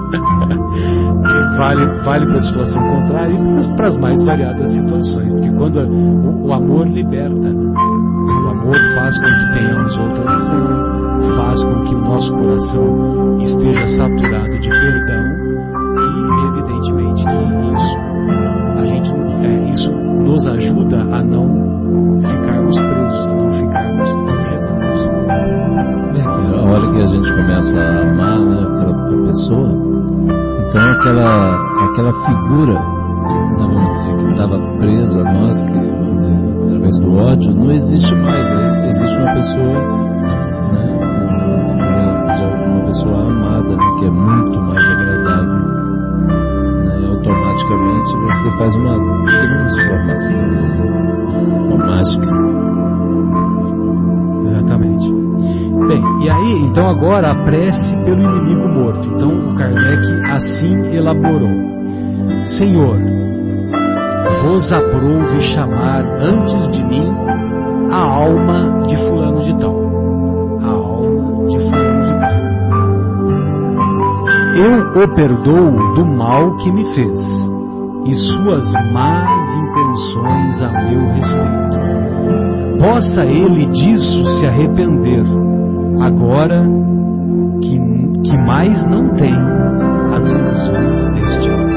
vale 1.58 1.84
vale 2.02 2.26
para 2.26 2.36
a 2.36 2.42
situação 2.42 2.82
contrária 2.82 3.34
e 3.34 3.76
para 3.76 3.88
as 3.88 3.96
mais 3.98 4.22
variadas 4.22 4.70
situações, 4.70 5.32
porque 5.32 5.50
quando 5.50 5.80
o, 5.80 6.46
o 6.46 6.52
amor 6.52 6.86
liberta, 6.88 7.48
o 7.48 8.48
amor 8.50 8.78
faz 8.94 9.18
com 9.18 9.26
que 9.26 9.52
tenhamos 9.58 9.98
outra 9.98 10.36
visão, 10.36 11.36
faz 11.36 11.62
com 11.62 11.84
que 11.84 11.94
o 11.94 12.00
nosso 12.00 12.32
coração 12.32 13.38
esteja 13.42 13.88
saturado 13.98 14.58
de 14.58 14.68
perdão 14.68 15.37
aquela 32.08 32.12
figura, 32.26 32.74
né, 32.74 34.16
que 34.18 34.24
estava 34.32 34.58
presa 34.78 35.20
a 35.20 35.32
nós, 35.32 35.62
que 35.62 35.72
vamos 35.72 36.16
dizer, 36.16 36.38
através 36.64 36.96
do 36.98 37.14
ódio, 37.14 37.54
não 37.54 37.70
existe 37.70 38.14
mais. 38.16 38.50
Existe 38.88 39.16
uma 39.16 39.34
pessoa, 39.34 39.80
né, 40.72 40.96
uma 42.66 42.80
pessoa 42.86 43.20
amada, 43.26 43.76
né, 43.76 43.84
que 43.98 44.04
é 44.06 44.10
muito 44.10 44.60
mais 44.60 44.90
agradável. 44.90 45.58
Né, 46.84 47.08
automaticamente 47.08 48.16
você 48.16 48.50
faz 48.58 48.74
uma 48.76 48.94
transformação 49.26 50.42
né, 50.48 50.68
uma 51.68 51.86
mágica. 51.86 52.28
Exatamente. 54.46 55.18
Bem, 55.88 56.02
e 56.22 56.30
aí, 56.30 56.64
então 56.64 56.88
agora 56.88 57.30
a 57.30 57.34
prece 57.44 57.96
pelo 58.04 58.22
inimigo 58.22 58.68
morto. 58.68 59.06
Então 59.08 59.28
o 59.28 59.54
Kardec 59.54 60.06
assim 60.32 60.94
elaborou: 60.94 61.67
Senhor, 62.56 62.96
vos 64.42 64.72
aprouve 64.72 65.42
chamar 65.54 66.02
antes 66.18 66.68
de 66.70 66.82
mim 66.82 67.12
a 67.90 68.02
alma 68.02 68.86
de 68.86 68.96
fulano 68.96 69.40
de 69.42 69.54
tal. 69.58 69.74
A 70.62 70.70
alma 70.70 71.46
de 71.46 71.58
fulano 71.58 72.00
de 72.02 72.20
tal. 72.20 72.38
Eu 74.56 75.04
o 75.04 75.14
perdoo 75.14 75.94
do 75.94 76.06
mal 76.06 76.56
que 76.56 76.72
me 76.72 76.84
fez 76.94 77.20
e 78.06 78.14
suas 78.14 78.72
más 78.92 79.54
intenções 79.54 80.62
a 80.62 80.72
meu 80.84 81.06
respeito. 81.12 81.78
Possa 82.80 83.24
ele 83.26 83.66
disso 83.66 84.24
se 84.38 84.46
arrepender, 84.46 85.24
agora 86.00 86.64
que, 87.60 87.78
que 88.22 88.36
mais 88.38 88.84
não 88.86 89.10
tem 89.10 89.34
as 90.14 90.24
ilusões 90.24 91.14
deste 91.14 91.50
mundo. 91.50 91.67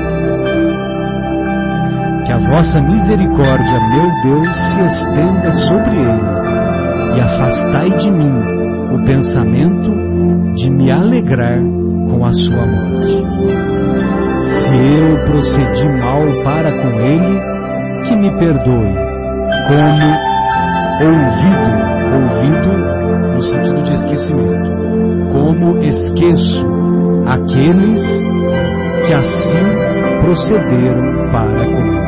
Que 2.26 2.32
a 2.32 2.38
vossa 2.38 2.82
misericórdia, 2.82 3.80
meu 3.90 4.10
Deus, 4.24 4.58
se 4.58 4.82
estenda 4.82 5.52
sobre 5.52 5.98
ele 5.98 6.52
e 7.16 7.20
afastai 7.20 7.90
de 7.90 8.12
mim 8.12 8.34
o 8.92 9.06
pensamento 9.06 9.92
de 10.56 10.70
me 10.70 10.92
alegrar 10.92 11.60
com 12.10 12.26
a 12.26 12.34
sua 12.34 12.66
morte. 12.66 13.26
Se 14.42 14.76
eu 14.76 15.18
procedi 15.26 15.90
mal 16.00 16.22
para 16.44 16.72
com 16.72 17.00
ele, 17.02 17.42
que 18.08 18.16
me 18.16 18.32
perdoe, 18.38 18.96
como 19.68 20.32
ouvido, 21.04 21.72
ouvido 22.14 23.34
no 23.34 23.42
sentido 23.42 23.82
de 23.84 23.94
esquecimento, 23.94 24.72
como 25.32 25.84
esqueço 25.84 26.66
aqueles 27.28 28.04
que 29.08 29.14
assim 29.14 30.22
procederam 30.22 31.32
para 31.32 31.66
comigo. 31.66 32.01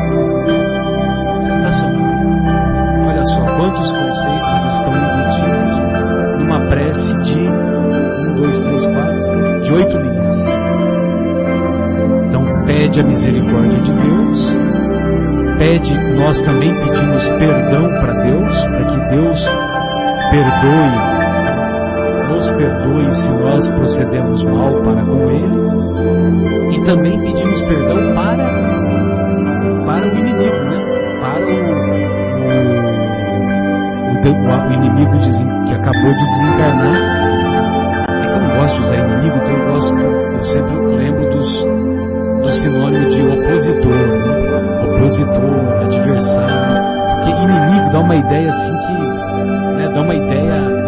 Pede 12.94 13.00
a 13.00 13.04
misericórdia 13.04 13.80
de 13.80 13.92
Deus, 13.92 14.56
pede, 15.58 15.92
nós 16.14 16.40
também 16.42 16.72
pedimos 16.74 17.28
perdão 17.40 17.88
para 18.00 18.14
Deus, 18.22 18.66
para 18.66 18.84
que 18.84 18.96
Deus 19.08 19.44
perdoe 20.30 21.24
nos 22.28 22.50
perdoe 22.50 23.14
se 23.14 23.28
nós 23.30 23.68
procedemos 23.70 24.44
mal 24.44 24.72
para 24.82 25.02
com 25.04 25.30
Ele. 25.30 26.76
E 26.76 26.84
também 26.84 27.20
pedimos 27.20 27.62
perdão 27.62 28.14
para, 28.14 28.44
para 29.86 30.06
o 30.06 30.08
inimigo, 30.16 30.64
né? 30.64 30.78
para 31.20 31.40
o, 31.40 31.48
o, 34.12 34.68
o 34.68 34.72
inimigo 34.72 35.18
que 35.66 35.74
acabou 35.74 36.12
de 36.12 36.26
desencarnar. 36.26 36.98
Eu 38.08 38.40
não 38.40 38.50
gosto 38.56 38.76
de 38.76 38.82
usar 38.82 38.96
inimigo, 38.96 39.36
então 39.36 39.56
eu, 39.56 39.66
gosto, 39.72 39.98
eu 39.98 40.42
sempre 40.44 40.74
lembro 40.96 41.30
dos, 41.30 41.64
do 42.44 42.52
sinônimo 42.52 43.08
de 43.08 43.22
opositor, 43.22 43.96
né? 43.96 44.34
opositor, 44.84 45.82
adversário. 45.82 46.84
Porque 47.14 47.30
inimigo 47.30 47.90
dá 47.90 48.00
uma 48.00 48.16
ideia 48.16 48.50
assim 48.50 48.78
que. 48.78 48.92
Né, 49.76 49.90
dá 49.94 50.02
uma 50.02 50.14
ideia 50.14 50.84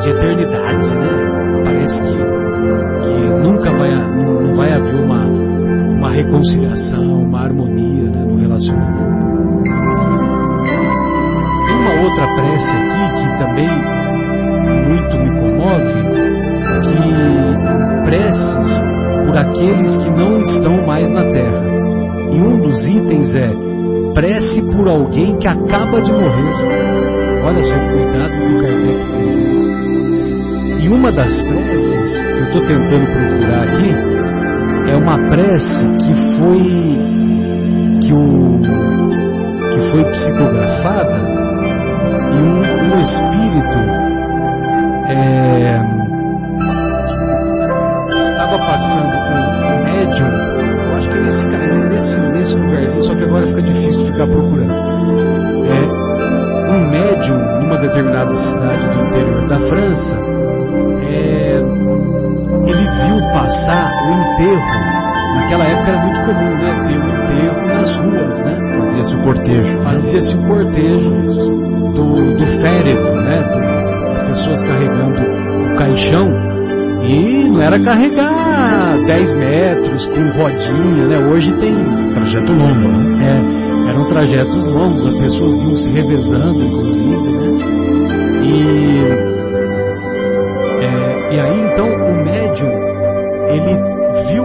de 0.00 0.10
eternidade, 0.10 0.96
né? 0.96 1.62
Parece 1.64 2.00
que, 2.00 2.16
que 3.02 3.14
nunca 3.42 3.70
vai, 3.72 3.90
não 3.90 4.54
vai 4.54 4.72
haver 4.72 5.04
uma, 5.04 5.26
uma 5.26 6.10
reconciliação, 6.10 7.22
uma 7.22 7.40
harmonia 7.42 8.10
né, 8.10 8.24
no 8.24 8.40
relacionamento. 8.40 9.62
Tem 11.66 11.76
uma 11.76 12.02
outra 12.02 12.26
prece 12.34 12.76
aqui 12.76 13.12
que 13.14 13.28
também 13.38 13.68
muito 14.88 15.18
me 15.18 15.30
comove, 15.40 16.33
que 16.82 18.04
preces 18.04 18.82
por 19.26 19.36
aqueles 19.36 19.96
que 19.98 20.10
não 20.10 20.40
estão 20.40 20.86
mais 20.86 21.10
na 21.10 21.24
Terra. 21.30 21.62
E 22.32 22.40
um 22.40 22.60
dos 22.60 22.86
itens 22.86 23.34
é 23.34 23.50
prece 24.14 24.62
por 24.62 24.88
alguém 24.88 25.36
que 25.38 25.48
acaba 25.48 26.00
de 26.00 26.12
morrer. 26.12 26.54
Olha 27.44 27.62
só 27.62 27.76
o 27.76 27.90
cuidado 27.92 28.30
que 28.30 28.52
o 28.52 28.62
Kardec 28.62 29.04
tem. 29.10 29.34
E 30.84 30.88
uma 30.88 31.10
das 31.12 31.42
preces 31.42 32.24
que 32.24 32.38
eu 32.38 32.44
estou 32.44 32.62
tentando 32.62 33.06
procurar 33.10 33.62
aqui 33.64 33.94
é 34.90 34.96
uma 34.96 35.18
prece 35.28 35.86
que 35.98 36.14
foi 36.38 36.62
que 38.00 38.12
o 38.12 38.58
que 39.72 39.80
foi 39.90 40.04
psicografada 40.10 41.18
e 42.32 42.38
um, 42.38 42.94
um 42.94 43.00
espírito 43.00 43.78
é, 45.08 45.43
França 59.94 60.18
é, 61.06 61.60
ele 62.66 62.82
viu 62.82 63.32
passar 63.32 63.92
o 64.04 64.12
enterro. 64.12 65.04
Naquela 65.36 65.64
época 65.64 65.90
era 65.90 66.04
muito 66.04 66.20
comum, 66.20 66.56
né? 66.56 66.70
Ter 66.86 66.98
o 66.98 67.08
enterro 67.08 67.66
nas 67.66 67.96
ruas, 67.96 68.38
né? 68.40 68.56
Fazia-se 68.78 69.14
o 69.14 69.22
cortejo. 69.22 69.82
Fazia-se 69.82 70.34
o 70.34 70.46
cortejo 70.46 71.10
do, 71.92 72.36
do 72.36 72.46
féretro, 72.60 73.20
né? 73.20 73.42
Do, 73.42 74.12
as 74.12 74.22
pessoas 74.22 74.62
carregando 74.62 75.20
o 75.20 75.76
caixão. 75.76 76.54
E 77.04 77.50
não 77.50 77.60
era 77.60 77.78
carregar 77.80 78.98
10 79.06 79.36
metros 79.36 80.06
com 80.06 80.42
rodinha, 80.42 81.06
né? 81.06 81.18
Hoje 81.18 81.52
tem 81.58 81.74
trajeto 82.14 82.52
longo, 82.52 82.88
né? 82.88 83.26
É, 83.86 83.90
eram 83.90 84.04
trajetos 84.06 84.66
longos, 84.66 85.04
as 85.04 85.14
pessoas 85.16 85.60
iam 85.60 85.76
se 85.76 85.90
revezando, 85.90 86.62
inclusive, 86.62 87.30
né? 87.30 87.44
E 88.46 89.33
e 91.34 91.40
aí 91.40 91.60
então 91.72 91.86
o 91.86 92.24
médium, 92.24 92.70
ele 93.48 93.74
viu 94.28 94.44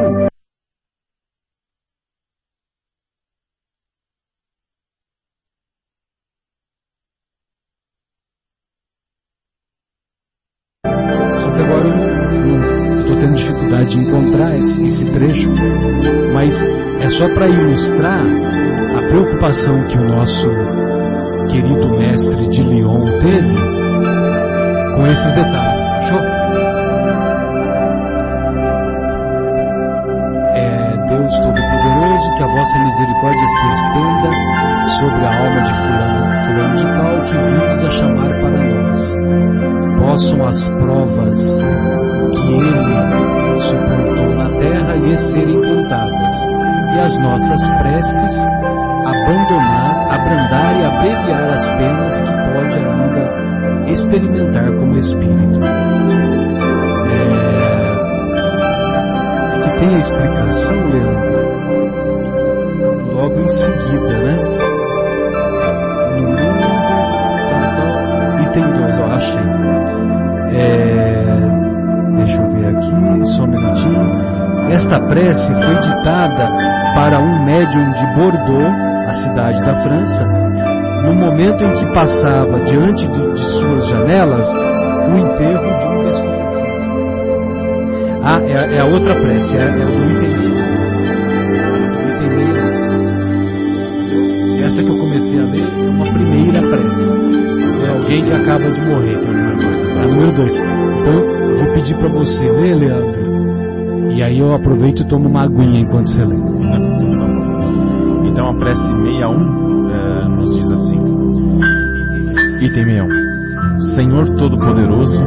Só 11.38 11.52
que 11.52 11.62
agora 11.62 11.88
eu 11.88 13.00
estou 13.02 13.20
tendo 13.20 13.36
dificuldade 13.36 13.90
de 13.90 13.98
encontrar 14.00 14.58
esse, 14.58 14.84
esse 14.84 15.06
trecho, 15.14 15.50
mas 16.34 16.56
é 17.02 17.10
só 17.10 17.30
para 17.36 17.48
ilustrar 17.48 18.26
a 18.98 19.08
preocupação 19.10 19.86
que 19.90 19.98
o 20.00 20.06
nosso 20.06 20.48
querido 21.52 22.00
mestre 22.00 22.50
de 22.50 22.64
Lyon 22.64 23.06
teve 23.22 23.56
com 24.96 25.06
esses 25.06 25.36
detalhes. 25.36 25.89
Vossa 32.70 32.80
misericórdia 32.80 33.48
se 33.48 33.68
estenda 33.68 34.30
sobre 35.00 35.26
a 35.26 35.38
alma 35.40 35.62
de 35.62 35.74
fulano, 35.74 36.36
fulano 36.46 36.76
de 36.76 36.84
tal, 36.94 37.16
que 37.26 37.38
vindes 37.38 37.84
a 37.84 37.90
chamar 37.92 38.30
para 38.40 38.50
nós. 38.50 39.00
Possam 40.00 40.48
as 40.48 40.70
provas 40.70 41.40
que 42.32 42.54
ele 42.54 43.60
suportou 43.60 44.36
na 44.36 44.50
terra 44.60 44.96
lhe 44.96 45.18
serem 45.18 45.62
contadas, 45.62 46.34
e 46.94 47.00
as 47.00 47.18
nossas 47.20 47.70
preces 47.80 48.38
abandonar, 49.06 50.06
abrandar 50.12 50.76
e 50.78 50.86
abreviar 50.86 51.50
as 51.50 51.70
penas 51.72 52.22
que 52.22 52.34
pode 52.52 52.78
ainda 52.78 53.90
experimentar 53.92 54.72
como 54.74 54.96
espírito. 54.98 55.60
tem 59.80 59.96
a 59.96 60.00
explicação, 60.00 60.88
Leandro, 60.90 61.39
logo 63.20 63.42
em 63.42 63.50
seguida, 63.50 64.18
né? 64.18 64.36
No 66.16 66.22
mundo, 66.22 66.64
tal, 67.50 67.66
tal, 67.76 68.42
item 68.42 68.68
2, 68.74 69.00
ó, 69.00 69.06
achei. 69.12 69.48
É, 70.54 71.26
deixa 72.16 72.38
eu 72.38 72.48
ver 72.54 72.68
aqui, 72.68 73.26
só 73.36 73.44
um 73.44 73.48
minutinho. 73.48 74.30
Esta 74.72 75.00
prece 75.08 75.54
foi 75.54 75.76
ditada 75.80 76.48
para 76.96 77.20
um 77.20 77.44
médium 77.44 77.92
de 77.92 78.06
Bordeaux, 78.16 78.74
a 79.08 79.12
cidade 79.12 79.62
da 79.64 79.82
França, 79.82 80.24
no 81.04 81.14
momento 81.14 81.62
em 81.62 81.74
que 81.74 81.94
passava 81.94 82.60
diante 82.62 83.06
de, 83.06 83.34
de 83.34 83.46
suas 83.60 83.88
janelas 83.88 84.48
o 84.48 85.18
enterro 85.18 85.80
de 85.80 85.88
um 85.88 86.04
desconhecido. 86.08 86.40
Ah, 88.24 88.40
é, 88.44 88.76
é 88.76 88.80
a 88.80 88.86
outra 88.86 89.16
prece, 89.16 89.58
é, 89.58 89.66
é 89.66 89.84
o 89.84 89.88
do 89.88 90.12
item 90.12 90.59
Essa 94.80 94.86
que 94.86 94.96
eu 94.96 94.98
comecei 94.98 95.40
a 95.40 95.44
ler 95.44 95.62
é 95.62 95.90
uma 95.90 96.06
primeira 96.06 96.62
prece. 96.62 97.84
É 97.84 97.90
alguém 97.90 98.24
que 98.24 98.32
acaba 98.32 98.72
de 98.72 98.82
morrer, 98.82 99.20
que 99.20 99.28
é 99.28 99.30
o 99.30 99.34
número 99.34 99.58
2. 99.58 99.96
É 99.98 100.06
o 100.06 100.10
número 100.10 100.32
2. 100.32 100.54
Então, 101.02 101.66
vou 101.66 101.74
pedir 101.74 101.98
para 101.98 102.08
você 102.08 102.50
ler, 102.50 102.76
Leandro. 102.76 104.14
E 104.16 104.24
aí 104.24 104.40
eu 104.40 104.56
aproveito 104.56 105.02
e 105.02 105.06
tomo 105.06 105.28
uma 105.28 105.44
aguinha 105.44 105.82
enquanto 105.82 106.10
você 106.10 106.24
lê. 106.24 106.36
Então 108.32 108.52
a 108.52 108.54
prece 108.54 108.82
61 108.82 109.90
é, 109.90 110.28
nos 110.30 110.56
diz 110.56 110.72
assim: 110.72 110.98
Item 112.62 112.86
61. 112.86 113.10
Senhor 113.96 114.30
Todo-Poderoso, 114.38 115.22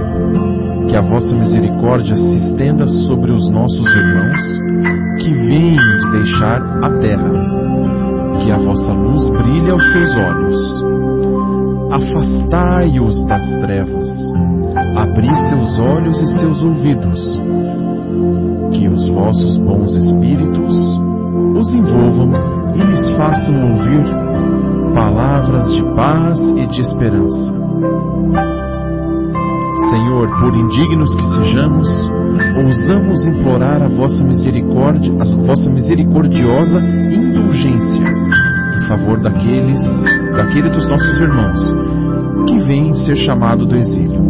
que 0.88 0.96
a 0.96 1.02
vossa 1.02 1.34
misericórdia 1.36 2.16
se 2.16 2.36
estenda 2.36 2.86
sobre 2.86 3.32
os 3.32 3.50
nossos 3.50 3.86
irmãos 3.86 4.42
que 5.20 5.34
vêm 5.34 5.76
de 5.76 6.10
deixar 6.12 6.62
a 6.82 6.90
terra, 7.00 7.61
que 8.42 8.50
a 8.50 8.58
vossa 8.58 8.92
luz 8.92 9.30
brilhe 9.30 9.70
aos 9.70 9.92
seus 9.92 10.10
olhos. 10.16 10.84
Afastai-os 11.92 13.24
das 13.26 13.54
trevas, 13.60 14.08
abri 14.96 15.34
seus 15.48 15.78
olhos 15.78 16.20
e 16.20 16.38
seus 16.38 16.62
ouvidos, 16.62 17.42
que 18.72 18.88
os 18.88 19.08
vossos 19.10 19.58
bons 19.58 19.94
espíritos 19.94 20.98
os 21.56 21.74
envolvam 21.74 22.32
e 22.74 22.82
lhes 22.82 23.10
façam 23.10 23.54
ouvir 23.54 24.04
palavras 24.94 25.70
de 25.72 25.82
paz 25.94 26.40
e 26.56 26.66
de 26.66 26.80
esperança. 26.80 27.54
Senhor, 29.90 30.28
por 30.40 30.54
indignos 30.54 31.14
que 31.14 31.34
sejamos, 31.34 31.88
ousamos 32.64 33.24
implorar 33.26 33.82
a 33.82 33.88
vossa 33.88 34.24
misericórdia, 34.24 35.12
a 35.20 35.46
vossa 35.46 35.68
misericordiosa 35.70 36.80
indulgência 36.80 38.31
favor 38.92 39.18
daqueles, 39.20 39.80
daquele 40.36 40.68
dos 40.68 40.86
nossos 40.86 41.18
irmãos 41.18 41.74
que 42.46 42.58
vem 42.58 42.92
ser 42.92 43.16
chamado 43.16 43.64
do 43.64 43.74
exílio. 43.74 44.20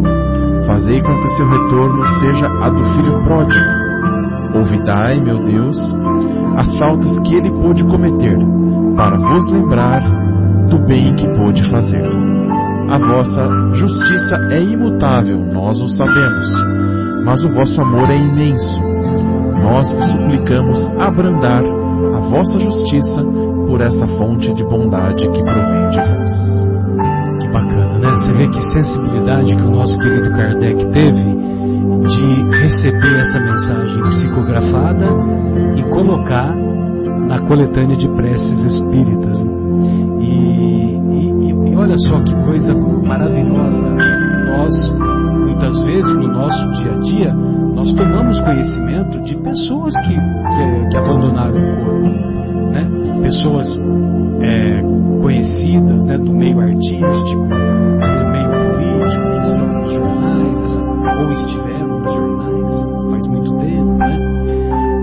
Fazei 0.67 1.03
com 1.03 1.21
que 1.21 1.29
seu 1.31 1.49
retorno 1.49 2.05
seja 2.21 2.47
a 2.47 2.71
do 2.71 2.85
filho 2.95 3.25
pródigo. 3.25 3.83
Ouvidai, 4.55 5.21
meu 5.21 5.43
Deus, 5.43 5.77
as 6.57 6.77
faltas 6.77 7.19
que 7.21 7.35
ele 7.35 7.51
pôde 7.51 7.83
cometer, 7.85 8.39
para 8.95 9.17
vos 9.17 9.51
lembrar 9.51 10.01
do 10.69 10.79
bem 10.87 11.13
que 11.17 11.27
pôde 11.37 11.69
fazer. 11.69 12.09
A 12.89 12.99
vossa 12.99 13.49
justiça 13.75 14.37
é 14.51 14.63
imutável, 14.63 15.39
nós 15.39 15.81
o 15.81 15.89
sabemos, 15.89 16.47
mas 17.25 17.45
o 17.45 17.49
vosso 17.49 17.81
amor 17.81 18.09
é 18.11 18.17
imenso. 18.17 18.81
Nós 19.61 19.93
vos 19.93 20.07
suplicamos 20.13 20.79
abrandar 21.01 21.65
a 21.65 22.21
vossa 22.29 22.61
justiça 22.61 23.23
por 23.73 23.81
essa 23.81 24.07
fonte 24.07 24.53
de 24.53 24.63
bondade 24.65 25.27
que 25.31 25.43
provém 25.43 25.89
de 25.89 25.97
vós. 25.97 26.67
Que 27.41 27.49
bacana, 27.49 27.99
né? 28.01 28.11
Você 28.11 28.33
vê 28.35 28.47
que 28.49 28.61
sensibilidade 28.61 29.57
que 29.57 29.63
o 29.63 29.71
nosso 29.71 29.99
querido 29.99 30.31
Kardec 30.33 30.93
teve 30.93 31.37
de 32.07 32.59
receber 32.61 33.21
essa 33.21 33.41
mensagem 33.41 34.03
psicografada 34.03 35.07
e 35.75 35.83
colocar 35.85 36.55
na 37.27 37.41
coletânea 37.49 37.97
de 37.97 38.07
preces 38.09 38.63
espíritas. 38.63 39.39
E, 40.21 40.99
e, 41.01 41.71
e 41.71 41.75
olha 41.75 41.97
só 41.97 42.21
que 42.21 42.35
coisa 42.45 42.75
maravilhosa. 42.75 43.89
Nós, 44.55 44.91
muitas 45.47 45.83
vezes, 45.85 46.15
no 46.17 46.29
nosso 46.29 46.71
dia 46.73 46.93
a 46.93 46.99
dia, 46.99 47.35
nós 47.75 47.91
tomamos 47.95 48.39
conhecimento 48.41 49.19
de 49.23 49.35
pessoas 49.37 49.95
que, 50.03 50.13
que, 50.13 50.89
que 50.91 50.97
abandonaram 50.99 51.55
o 51.55 51.85
corpo. 51.85 52.33
Né? 52.73 53.02
Pessoas 53.23 53.79
é, 54.41 54.83
conhecidas 55.23 56.05
né, 56.05 56.19
do 56.19 56.33
meio 56.33 56.61
artístico, 56.61 57.43
do 57.43 58.29
meio 58.33 58.51
político, 58.51 59.31
que 59.31 59.47
estão 59.47 59.69
nos 59.81 59.93
jornais, 59.93 60.77
ou 61.21 61.33
estiveram 61.33 62.01
nos 62.01 62.15
jornais 62.15 62.43
faz 63.11 63.27
muito 63.27 63.55
tempo. 63.59 63.93
Né? 63.99 64.19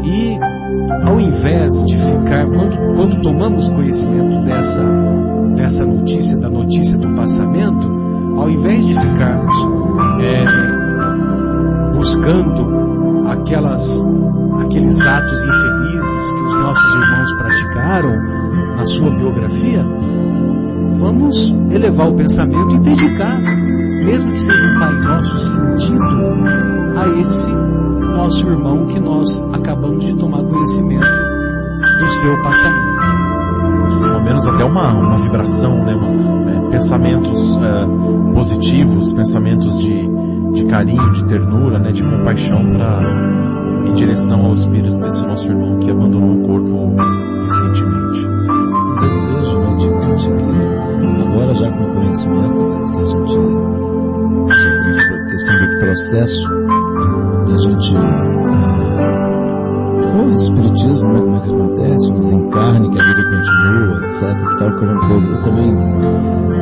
E 0.03 0.39
ao 1.07 1.19
invés 1.19 1.71
de 1.85 1.95
ficar, 1.95 2.45
quando, 2.47 2.95
quando 2.95 3.21
tomamos 3.21 3.69
conhecimento 3.69 4.43
dessa, 4.43 4.83
dessa 5.55 5.85
notícia, 5.85 6.37
da 6.37 6.49
notícia 6.49 6.97
do 6.97 7.15
passamento, 7.15 7.87
ao 8.37 8.49
invés 8.49 8.85
de 8.85 8.93
ficarmos 8.93 9.55
é, 10.21 10.45
buscando 11.95 12.88
aquelas, 13.39 13.83
aqueles 14.61 14.99
atos 14.99 15.43
infelizes 15.43 16.31
que 16.31 16.41
os 16.41 16.55
nossos 16.55 16.93
irmãos 16.93 17.33
praticaram 17.37 18.15
na 18.75 18.85
sua 18.85 19.11
biografia, 19.11 19.85
vamos 20.99 21.35
elevar 21.71 22.09
o 22.09 22.15
pensamento 22.15 22.75
e 22.75 22.79
dedicar, 22.79 23.39
mesmo 23.39 24.31
que 24.31 24.39
seja 24.39 24.67
um 24.67 24.79
Pai 24.79 24.93
Nosso 24.93 25.39
sentido, 25.39 26.19
a 26.97 27.07
esse 27.07 27.49
nosso 28.15 28.47
irmão 28.47 28.85
que 28.87 28.99
nós 28.99 29.27
acabamos 29.53 30.03
de 30.03 30.13
tomar 30.15 30.43
conhecimento 30.43 31.07
do 31.99 32.11
seu 32.21 32.43
passamento. 32.43 32.99
Pelo 34.01 34.21
menos 34.23 34.47
até 34.47 34.65
uma, 34.65 34.93
uma 34.93 35.17
vibração, 35.19 35.85
né? 35.85 35.93
É, 36.47 36.69
pensamentos 36.71 37.57
é, 37.57 38.33
positivos, 38.33 39.13
pensamentos 39.13 39.77
de, 39.79 40.08
de 40.53 40.65
carinho, 40.65 41.11
de 41.13 41.25
ternura, 41.25 41.79
né? 41.79 41.91
de 41.91 42.03
compaixão 42.03 42.73
para 42.73 43.39
em 43.89 43.95
direção 43.95 44.45
ao 44.45 44.53
espírito 44.53 44.95
desse 44.97 45.25
nosso 45.25 45.45
irmão 45.45 45.79
que 45.79 45.89
abandonou 45.89 46.35
o 46.35 46.47
corpo 46.47 46.95
recentemente. 47.43 48.27
Um 48.27 48.95
desejo, 48.99 49.59
né, 49.59 49.75
de, 49.75 49.87
que 50.99 51.21
agora 51.27 51.53
já 51.55 51.71
com 51.71 51.85
conhecimento 51.93 52.63
né, 52.63 52.77
que 52.91 52.97
a 52.97 53.05
gente, 53.05 53.37
a 54.49 55.29
questão 55.29 55.55
do 55.59 55.67
processo 55.79 56.43
da 57.47 57.55
gente 57.57 57.97
ah, 57.97 58.23
com 60.11 60.21
o 60.25 60.31
espiritismo, 60.33 61.07
né, 61.13 61.19
como 61.19 61.35
é 61.35 61.39
que 61.39 61.49
acontece, 61.49 62.09
o 62.09 62.13
desencarne, 62.13 62.89
que 62.89 62.99
a 62.99 63.03
vida 63.05 63.23
continua, 63.23 63.95
etc. 64.05 64.19
Tal, 64.59 64.69
que 64.77 64.85
é 64.85 64.87
uma 64.87 65.07
coisa 65.07 65.37
também 65.43 65.71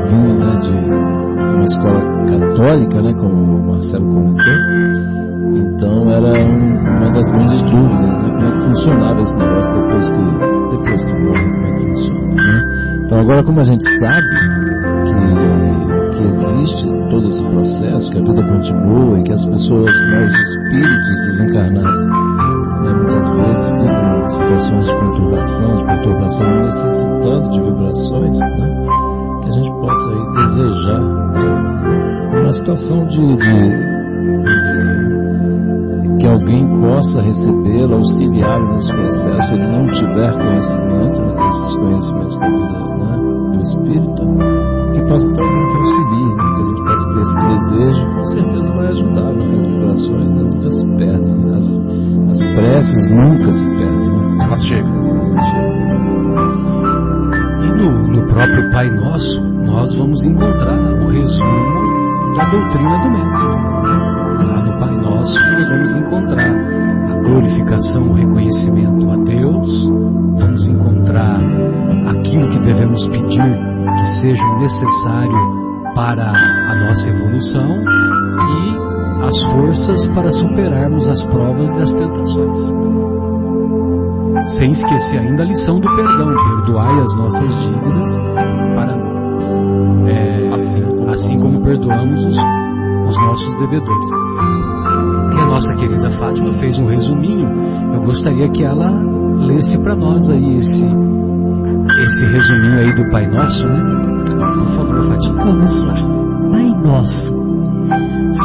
vindo 0.07 0.33
né, 0.39 0.51
de 0.61 1.26
uma 1.37 1.65
escola 1.65 2.01
católica, 2.25 3.01
né, 3.01 3.13
como 3.13 3.57
o 3.57 3.71
Marcelo 3.71 4.05
comentou. 4.05 4.97
Então 5.55 6.09
era 6.11 6.33
um, 6.33 6.97
uma 6.97 7.09
das 7.11 7.31
grandes 7.31 7.61
dúvidas, 7.63 8.01
né? 8.01 8.29
Como 8.33 8.45
é 8.45 8.51
que 8.51 8.61
funcionava 8.65 9.21
esse 9.21 9.35
negócio 9.35 9.73
depois 9.73 10.09
que, 10.09 10.75
depois 10.75 11.03
que 11.03 11.13
morre, 11.13 11.51
como 11.51 11.65
é 11.65 11.71
que 11.71 11.87
funciona, 11.87 12.35
né? 12.35 13.03
Então 13.05 13.19
agora 13.19 13.43
como 13.43 13.59
a 13.59 13.63
gente 13.63 13.99
sabe 13.99 14.27
que, 15.05 16.17
que 16.17 16.23
existe 16.23 16.97
todo 17.09 17.27
esse 17.27 17.43
processo, 17.45 18.11
que 18.11 18.17
a 18.17 18.21
vida 18.21 18.43
continua 18.43 19.19
e 19.19 19.23
que 19.23 19.33
as 19.33 19.45
pessoas, 19.45 19.91
né, 20.09 20.25
os 20.25 20.33
espíritos 20.33 21.15
desencarnados, 21.31 22.03
né, 22.03 22.93
muitas 22.93 23.29
vezes 23.29 23.65
ficam 23.65 23.87
em 23.87 24.29
situações 24.29 24.85
de 24.85 24.95
conturbação, 24.95 25.77
de 25.77 25.83
perturbação, 25.85 26.63
necessitando 26.63 27.49
de 27.49 27.61
vibrações, 27.61 28.39
né? 28.39 28.67
Que 29.41 29.47
a 29.47 29.51
gente 29.51 29.71
possa 29.71 30.09
aí 30.09 30.27
desejar 30.35 30.76
uma 32.47 32.53
situação 32.53 33.05
de, 33.07 33.17
de 33.17 33.87
de 36.01 36.17
que 36.17 36.27
alguém 36.27 36.65
possa 36.79 37.21
recebê-lo, 37.21 37.95
auxiliá-lo 37.95 38.73
nesse 38.73 38.91
processo, 38.93 39.49
se 39.49 39.55
ele 39.55 39.67
não 39.67 39.85
tiver 39.87 40.31
conhecimento, 40.31 41.21
né, 41.21 41.33
desses 41.35 41.75
conhecimentos 41.75 42.39
da 42.39 42.47
vida 42.47 42.79
né, 42.97 43.17
do 43.51 43.61
Espírito, 43.61 44.23
que 44.93 45.01
possa 45.09 45.27
ter 45.33 45.41
alguém 45.41 45.67
que 45.67 45.77
auxilie, 45.77 46.35
né, 46.35 46.43
que 46.55 46.61
a 46.61 46.65
gente 46.65 46.83
possa 46.83 47.05
ter 47.09 47.21
esse 47.21 47.35
desejo, 47.47 48.07
com 48.15 48.23
certeza 48.23 48.71
vai 48.71 48.87
ajudar, 48.87 49.33
né, 49.33 49.57
as 49.57 49.65
vibrações 49.65 50.31
né, 50.31 50.43
nunca 50.43 50.69
se 50.69 50.85
perdem, 50.95 51.35
né, 51.35 51.57
as, 51.57 51.67
as 52.31 52.41
preces 52.55 53.11
nunca 53.11 53.51
se 53.51 53.65
perdem. 53.77 54.09
Né? 54.09 54.37
Elas 54.45 54.63
chegam. 54.63 54.95
E 57.61 57.67
no, 57.77 58.07
no 58.07 58.27
próprio 58.27 58.71
Pai 58.71 58.89
Nosso, 58.89 59.41
nós 59.65 59.93
vamos 59.97 60.23
encontrar 60.23 60.79
o 60.79 61.09
resumo 61.09 61.76
da 62.37 62.45
doutrina 62.51 62.99
do 62.99 63.09
Mestre 63.09 63.49
lá 64.45 64.61
no 64.61 64.79
Pai 64.79 64.95
Nosso, 64.95 65.39
nós 65.39 65.67
vamos 65.69 65.95
encontrar 65.95 66.51
a 67.09 67.15
glorificação, 67.23 68.03
o 68.03 68.13
reconhecimento 68.13 69.09
a 69.09 69.15
Deus, 69.17 69.89
vamos 70.37 70.67
encontrar 70.67 71.39
aquilo 72.11 72.47
que 72.49 72.59
devemos 72.59 73.07
pedir 73.07 73.41
que 73.41 74.21
seja 74.21 74.45
necessário 74.59 75.93
para 75.95 76.29
a 76.29 76.75
nossa 76.75 77.09
evolução 77.09 77.69
e 78.45 79.25
as 79.25 79.43
forças 79.45 80.05
para 80.13 80.31
superarmos 80.31 81.07
as 81.07 81.23
provas 81.23 81.75
e 81.75 81.81
as 81.81 81.91
tentações. 81.91 82.73
Sem 84.59 84.71
esquecer 84.71 85.17
ainda 85.17 85.41
a 85.41 85.45
lição 85.47 85.79
do 85.79 85.95
perdão, 85.95 86.35
perdoai 86.35 86.99
as 86.99 87.17
nossas 87.17 87.55
dívidas 87.57 88.19
para 88.75 88.95
é, 90.07 90.53
assim, 90.53 90.96
assim 91.09 91.39
como 91.39 91.61
perdoamos 91.61 92.23
os 92.23 92.37
os 93.07 93.17
nossos 93.17 93.55
devedores. 93.59 94.09
E 95.33 95.39
a 95.39 95.45
nossa 95.45 95.73
querida 95.75 96.09
Fátima 96.11 96.51
fez 96.59 96.77
um 96.79 96.87
resuminho. 96.87 97.47
Eu 97.93 98.01
gostaria 98.01 98.49
que 98.49 98.63
ela 98.63 98.91
lesse 99.47 99.77
para 99.79 99.95
nós 99.95 100.29
aí 100.29 100.57
esse, 100.57 100.83
esse 102.03 102.25
resuminho 102.25 102.79
aí 102.79 102.95
do 102.95 103.09
Pai 103.09 103.27
Nosso, 103.27 103.67
né? 103.67 103.79
Por 104.57 104.75
favor, 104.75 105.07
Fátima. 105.07 105.43
Vamos 105.43 105.83
lá. 105.83 105.95
Pai 106.51 106.69
Nosso. 106.83 107.37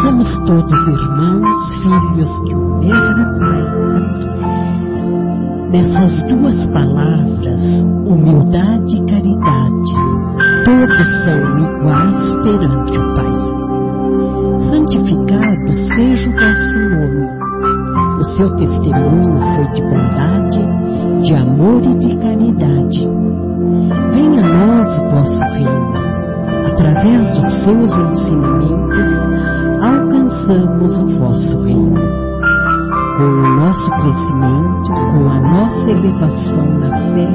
Somos 0.00 0.38
todos 0.46 0.88
irmãos, 0.88 1.76
filhos 1.82 2.44
de 2.44 2.54
um 2.54 2.78
mesmo 2.78 3.38
Pai. 3.40 3.82
Nessas 5.70 6.22
duas 6.28 6.66
palavras, 6.66 7.84
humildade 8.04 8.96
e 8.96 9.06
caridade, 9.06 9.81
todos 10.72 11.24
são 11.24 11.58
iguais 11.58 12.34
perante 12.42 12.98
o 12.98 13.14
Pai 13.14 13.42
santificado 14.70 15.72
seja 15.94 16.30
o 16.30 16.32
vosso 16.32 16.78
nome. 16.88 17.28
O 18.18 18.24
seu 18.24 18.50
testemunho 18.56 19.38
foi 19.54 19.66
de 19.74 19.82
bondade, 19.82 21.22
de 21.22 21.34
amor 21.34 21.82
e 21.82 21.94
de 21.96 22.16
caridade. 22.16 23.08
Venha 24.14 24.44
a 24.44 24.66
nós 24.66 24.98
o 24.98 25.10
vosso 25.10 25.44
reino. 25.44 25.92
Através 26.68 27.34
dos 27.34 27.64
seus 27.64 27.92
ensinamentos, 27.98 29.10
alcançamos 29.82 31.00
o 31.00 31.18
vosso 31.18 31.60
reino. 31.64 32.22
com 33.18 33.24
o 33.24 33.56
nosso 33.56 33.90
crescimento, 33.90 34.90
com 35.12 35.28
a 35.28 35.38
nossa 35.38 35.90
elevação 35.90 36.66
na 36.78 36.90
fé, 37.12 37.28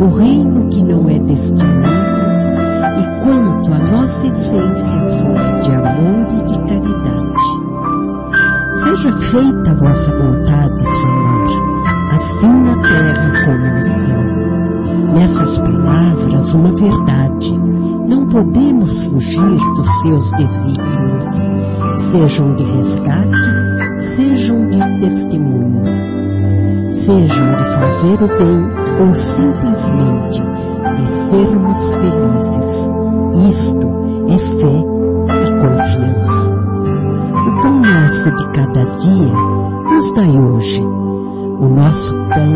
o 0.00 0.16
reino 0.16 0.68
que 0.68 0.84
não 0.84 1.08
é 1.08 1.16
e 1.16 2.11
quanto 3.22 3.72
a 3.72 3.78
nossa 3.78 4.26
essência 4.26 5.00
for 5.22 5.62
de 5.62 5.70
amor 5.74 6.26
e 6.28 6.42
de 6.44 6.58
caridade. 6.68 7.46
Seja 8.84 9.12
feita 9.30 9.70
a 9.70 9.74
vossa 9.74 10.10
vontade, 10.18 10.84
Senhor, 10.84 11.46
assim 12.12 12.62
na 12.62 12.76
terra 12.82 13.32
como 13.44 13.66
no 13.74 13.82
céu. 14.06 14.22
Nessas 15.14 15.58
palavras, 15.58 16.52
uma 16.52 16.72
verdade. 16.72 17.58
Não 18.08 18.26
podemos 18.28 19.04
fugir 19.06 19.58
dos 19.76 20.02
seus 20.02 20.30
desígnios, 20.32 22.10
sejam 22.10 22.54
de 22.56 22.64
resgate 22.64 23.62
sejam 24.16 24.68
de 24.68 24.78
testemunho, 25.00 25.82
sejam 27.04 27.54
de 27.54 27.64
fazer 27.76 28.22
o 28.22 28.28
bem 28.38 28.60
ou 29.00 29.14
simplesmente 29.14 30.42
de 30.96 31.06
sermos 31.30 31.94
felizes. 31.94 32.81
Isto 33.48 33.86
é 34.28 34.38
fé 34.38 34.76
e 35.28 35.60
confiança. 35.60 36.40
O 37.46 37.62
pão 37.62 37.80
nosso 37.80 38.30
de 38.36 38.44
cada 38.52 38.84
dia 38.98 39.32
nos 39.90 40.14
dai 40.14 40.30
hoje, 40.30 40.80
o 40.80 41.68
nosso 41.68 42.14
pão, 42.28 42.54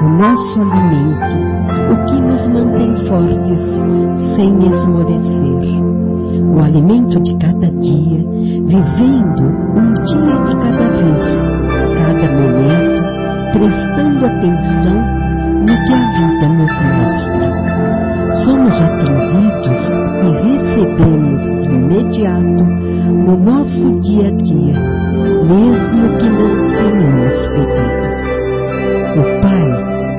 o 0.00 0.08
nosso 0.18 0.60
alimento, 0.60 1.92
o 1.92 2.04
que 2.06 2.20
nos 2.20 2.48
mantém 2.48 2.96
fortes 3.08 3.60
sem 4.34 4.58
esmorecer 4.70 5.82
o 6.54 6.60
alimento 6.60 7.20
de 7.22 7.34
cada 7.36 7.70
dia, 7.70 8.24
vivendo 8.66 9.44
um 9.76 9.92
dia 10.04 10.44
de 10.44 10.56
cada 10.56 10.88
vez, 10.88 11.22
cada 11.98 12.32
momento, 12.40 13.02
prestando 13.52 14.26
atenção 14.26 14.94
no 15.60 15.86
que 15.86 15.92
a 15.92 16.02
vida 16.16 16.48
nos 16.48 16.82
mostra. 16.82 18.11
Somos 18.44 18.74
atendidos 18.82 19.82
e 20.22 20.28
recebemos 20.42 21.40
de 21.60 21.74
imediato 21.74 22.64
o 23.26 23.36
nosso 23.36 24.00
dia 24.00 24.28
a 24.28 24.32
dia, 24.32 24.74
mesmo 25.46 26.18
que 26.18 26.28
não 26.28 26.52
tenhamos 26.70 27.36
pedido. 27.48 28.06
O 29.18 29.22
Pai 29.40 29.68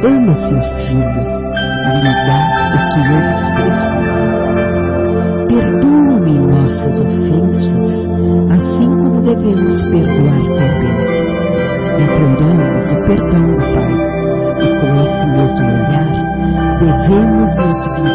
ama 0.05 0.33
seus 0.33 0.67
filhos 0.87 1.27
e 1.85 1.91
lhe 2.01 2.13
dá 2.27 2.39
o 2.73 2.77
que 2.89 2.99
eles 3.13 3.43
precisam. 3.55 4.27
Perdoa 5.47 6.03
nossas 6.63 6.99
ofensas, 6.99 7.91
assim 8.51 8.89
como 8.99 9.21
devemos 9.21 9.81
perdoar 9.83 10.43
também. 10.57 10.97
Imploramos 12.03 12.91
o 12.91 12.95
perdão 13.05 13.45
do 13.47 13.57
Pai, 13.73 13.93
e 14.61 14.67
com 14.79 14.89
esse 15.03 15.23
mesmo 15.27 15.65
olhar, 15.67 16.02
devemos 17.03 17.55
nos 17.57 18.01
virar 18.01 18.12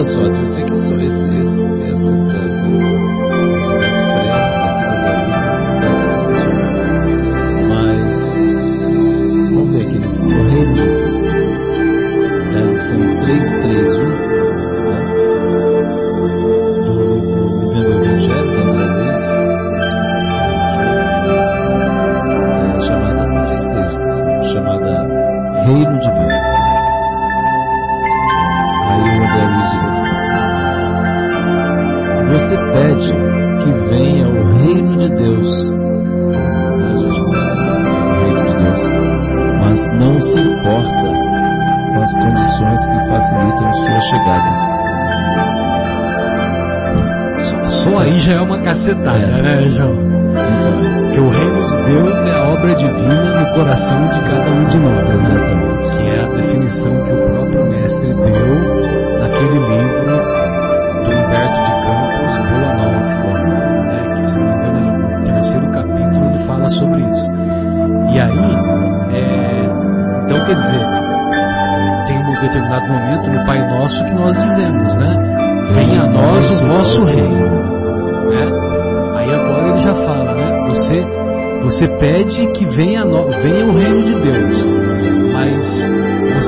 todas 0.00 0.16
ótimas, 0.16 0.48
eu 0.48 0.49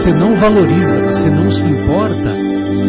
você 0.02 0.12
não 0.14 0.34
valoriza, 0.34 1.00
você 1.06 1.30
não 1.30 1.50
se 1.50 1.64
importa 1.66 2.30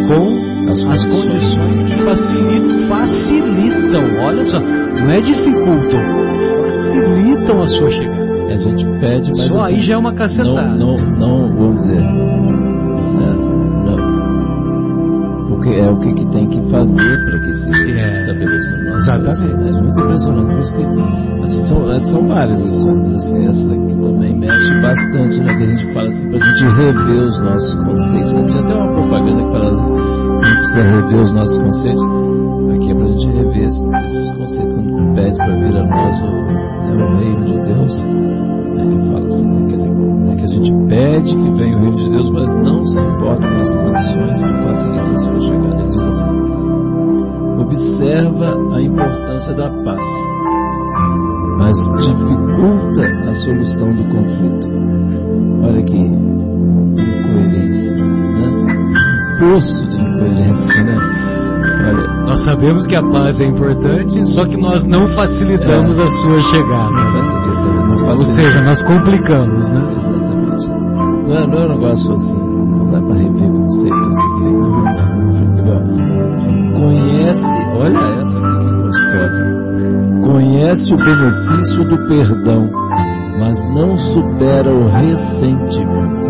com 0.08 0.72
As 0.72 0.86
as 0.86 1.06
condições. 1.06 1.84
que 1.84 1.96
facilitam, 2.04 2.88
facilitam, 2.88 4.04
olha 4.26 4.44
só, 4.46 4.60
não 4.60 5.12
é 5.12 5.22
dificultam, 5.22 6.00
facilitam 6.64 7.62
a 7.62 7.68
sua 7.68 7.90
chegada. 7.92 8.24
A 8.54 8.58
gente 8.58 8.86
pede, 9.00 9.30
mas 9.30 9.48
Só 9.48 9.56
assim, 9.58 9.76
aí 9.76 9.82
já 9.82 9.94
é 9.96 9.98
uma 9.98 10.14
cacetada. 10.14 10.76
Não, 10.76 10.98
não, 10.98 11.48
não 11.48 11.48
vamos 11.58 11.78
dizer. 11.78 11.98
é, 11.98 13.34
não. 13.86 15.48
Porque 15.50 15.70
é 15.70 15.90
o 15.90 15.98
que, 16.00 16.14
que 16.14 16.26
tem 16.28 16.48
que 16.48 16.62
fazer 16.70 17.26
para 17.26 17.40
que 17.40 17.54
se 17.54 17.72
É. 17.74 18.20
estabeleça 18.20 18.43
o 18.43 18.43
Exatamente. 19.20 19.56
coração. 19.58 19.78
É 19.78 19.82
muito 19.82 20.00
impressionante. 20.00 20.54
Por 20.54 20.60
isso 20.60 20.74
que 20.74 20.84
assim, 21.44 21.66
são, 21.68 22.06
são 22.06 22.28
várias 22.28 22.60
lições, 22.60 23.14
assim, 23.16 23.46
essa 23.48 23.68
daqui 23.68 23.96
também 24.02 24.36
mexe 24.38 24.82
bastante, 24.82 25.40
né? 25.40 25.56
Que 25.56 25.64
a 25.64 25.68
gente 25.68 25.94
fala 25.94 26.10
assim, 26.10 26.30
pra 26.30 26.40
gente 26.40 26.64
rever 26.76 27.24
os 27.24 27.40
nossos 27.40 27.76
conceitos. 27.76 28.34
Né? 28.34 28.48
Tinha 28.48 28.64
até 28.64 28.76
uma 28.76 28.94
propaganda 28.94 29.44
que 29.44 29.52
fala 29.52 29.72
assim, 29.72 29.84
a 29.84 30.46
gente 30.46 30.58
precisa 30.58 30.84
rever 30.84 31.22
os 31.22 31.34
nossos 31.34 31.58
conceitos. 31.58 32.04
Aqui 32.76 32.92
é 32.92 32.96
pra 32.96 33.06
gente 33.06 33.28
rever 33.28 33.64
esses, 33.64 33.82
conceitos 34.38 34.74
quando 34.74 35.16
pede 35.16 35.38
para 35.38 35.56
vir 35.56 35.78
a 35.78 35.84
nós 35.84 36.22
o, 36.22 36.26
né, 36.26 37.04
o 37.04 37.18
reino 37.18 37.46
de 37.46 37.60
Deus. 37.60 38.06
É 38.76 38.86
que 38.86 39.12
fala 39.12 39.28
assim, 39.28 39.46
né, 39.46 39.70
quer 39.70 39.78
dizer, 39.78 39.92
né, 39.92 40.36
que 40.36 40.44
a 40.44 40.48
gente 40.48 40.74
pede 40.90 41.36
que 41.36 41.50
venha 41.52 41.78
o 41.78 41.80
reino 41.80 41.96
de 41.96 42.10
Deus, 42.10 42.30
mas 42.32 42.56
não 42.56 42.86
se 42.86 43.00
importa 43.00 43.48
com 43.48 43.56
as 43.56 43.76
condições 43.76 44.44
que 44.44 44.64
facilitam 44.64 45.14
a 45.14 45.18
sua 45.18 45.40
chegada. 45.42 45.82
Ele 45.82 45.90
diz 45.90 46.08
assim: 46.08 46.63
observa 47.64 48.58
a 48.76 48.82
importância 48.82 49.54
da 49.54 49.70
paz, 49.70 50.06
mas 51.58 51.76
dificulta 51.98 53.06
a 53.30 53.36
solução 53.36 53.94
do 53.94 54.04
conflito. 54.06 54.70
Olha 55.64 55.82
que 55.84 55.98
incoerência, 56.98 57.96
né? 57.96 59.38
Poço 59.40 59.88
de 59.88 60.02
incoerência, 60.02 60.84
né? 60.84 60.98
Olha, 61.86 62.08
Nós 62.26 62.44
sabemos 62.44 62.86
que 62.86 62.96
a 62.96 63.04
paz 63.04 63.40
é 63.40 63.46
importante, 63.46 64.26
só 64.34 64.44
que 64.46 64.58
nós 64.58 64.84
não 64.86 65.08
facilitamos 65.16 65.98
a 66.00 66.08
sua 66.08 66.42
chegada. 66.42 66.92
não 66.92 68.18
Ou 68.18 68.24
seja, 68.24 68.62
nós 68.62 68.82
complicamos, 68.84 69.70
né? 69.70 69.82
Exatamente. 69.96 70.70
Não 71.28 71.36
é, 71.36 71.48
não 71.48 71.58
é 71.58 71.66
um 71.66 71.70
negócio 71.70 72.14
assim, 72.14 72.38
não 72.38 72.92
dá 72.92 73.02
para 73.02 73.16
rever 73.16 73.50
conceitos 73.52 74.03
Conhece, 77.24 77.46
olha 77.74 77.98
essa 78.20 78.40
que 78.60 78.70
gostosa. 78.82 79.44
Conhece 80.28 80.94
o 80.94 80.98
benefício 80.98 81.88
do 81.88 82.08
perdão, 82.10 82.70
mas 83.40 83.64
não 83.74 83.98
supera 83.98 84.70
o 84.70 84.86
ressentimento. 84.88 86.28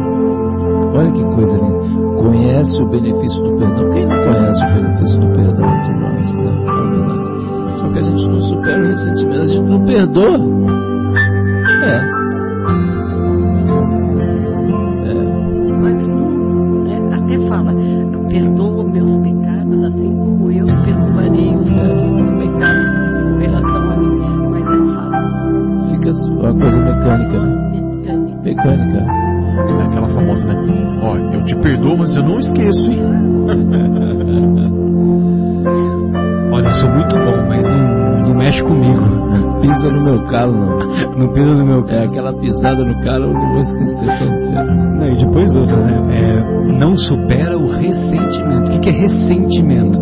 Olha 0.93 1.11
que 1.11 1.23
coisa 1.23 1.53
linda. 1.53 2.21
Conhece 2.21 2.83
o 2.83 2.85
benefício 2.85 3.41
do 3.41 3.57
perdão. 3.57 3.89
Quem 3.89 4.05
não 4.05 4.17
conhece 4.17 4.63
o 4.63 4.73
benefício 4.75 5.19
do 5.19 5.27
perdão 5.33 5.65
entre 5.65 5.93
nós? 5.99 6.35
Né? 6.35 6.65
É 6.67 6.89
verdade. 6.91 7.79
Só 7.79 7.89
que 7.89 7.97
a 7.97 8.03
gente 8.03 8.29
não 8.29 8.41
supera 8.41 8.79
o 8.79 8.85
ressentimento, 8.85 9.41
a 9.41 9.45
gente 9.45 9.61
não 9.61 9.85
perdoa. 9.85 10.62
Calo, 40.33 40.51
não. 40.51 40.79
Não 41.15 41.27
pisa 41.31 41.53
no 41.53 41.63
meu 41.63 41.85
É 41.87 42.05
aquela 42.05 42.33
pisada 42.33 42.83
no 42.83 42.99
calo, 43.03 43.25
eu 43.25 43.33
não 43.33 43.53
vou 43.53 43.61
esquecer 43.61 44.07
tão 44.17 44.35
cedo. 44.37 44.73
Não, 44.73 45.07
e 45.07 45.15
depois 45.15 45.55
outra, 45.55 45.77
né? 45.77 46.01
É, 46.11 46.43
não 46.79 46.97
supera 46.97 47.55
o 47.55 47.67
ressentimento. 47.67 48.75
O 48.75 48.79
que, 48.79 48.89
é 48.89 48.91
ressentimento? 48.91 49.99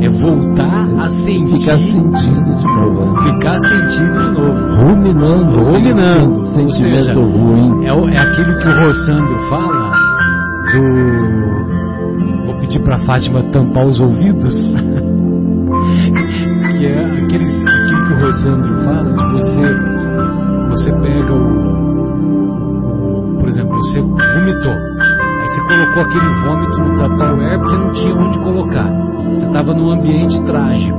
É 0.00 0.08
voltar 0.08 0.88
a 1.00 1.08
sentir. 1.10 1.58
Ficar 1.58 1.78
sentindo 1.78 2.56
de 2.56 2.66
novo. 2.66 3.12
né? 3.12 3.32
ficar 3.32 3.58
sentindo 3.60 4.18
de 4.18 4.30
novo. 4.32 4.58
Ruminando. 4.84 5.60
Ruminando. 5.60 6.46
Sentimento 6.46 7.04
seja, 7.04 7.12
ruim. 7.14 7.84
É, 7.84 7.88
é 7.88 8.18
aquilo 8.18 8.58
que 8.58 8.68
o 8.68 8.80
Rossandro 8.80 9.38
fala 9.50 9.92
do. 10.72 12.46
Vou 12.46 12.54
pedir 12.60 12.80
pra 12.80 12.98
Fátima 12.98 13.42
tampar 13.44 13.84
os 13.86 14.00
ouvidos. 14.00 14.54
que 16.78 16.86
é 16.86 17.04
aquele, 17.04 17.44
aquilo 17.44 17.83
que 18.04 18.12
o 18.12 18.20
Rossandro 18.20 18.74
fala 18.84 19.12
de 19.12 19.24
você. 19.32 19.66
Você 20.70 20.92
pega 20.92 21.32
o. 21.32 21.74
Por 23.40 23.48
exemplo, 23.48 23.74
você 23.76 24.00
vomitou. 24.00 24.72
Aí 24.72 25.48
você 25.48 25.60
colocou 25.62 26.02
aquele 26.02 26.28
vômito 26.42 26.80
no 26.80 26.98
Tupperware 26.98 27.58
porque 27.60 27.76
não 27.76 27.90
tinha 27.92 28.14
onde 28.14 28.38
colocar. 28.40 28.90
Você 29.30 29.46
estava 29.46 29.72
num 29.74 29.92
ambiente 29.92 30.42
trágico. 30.44 30.98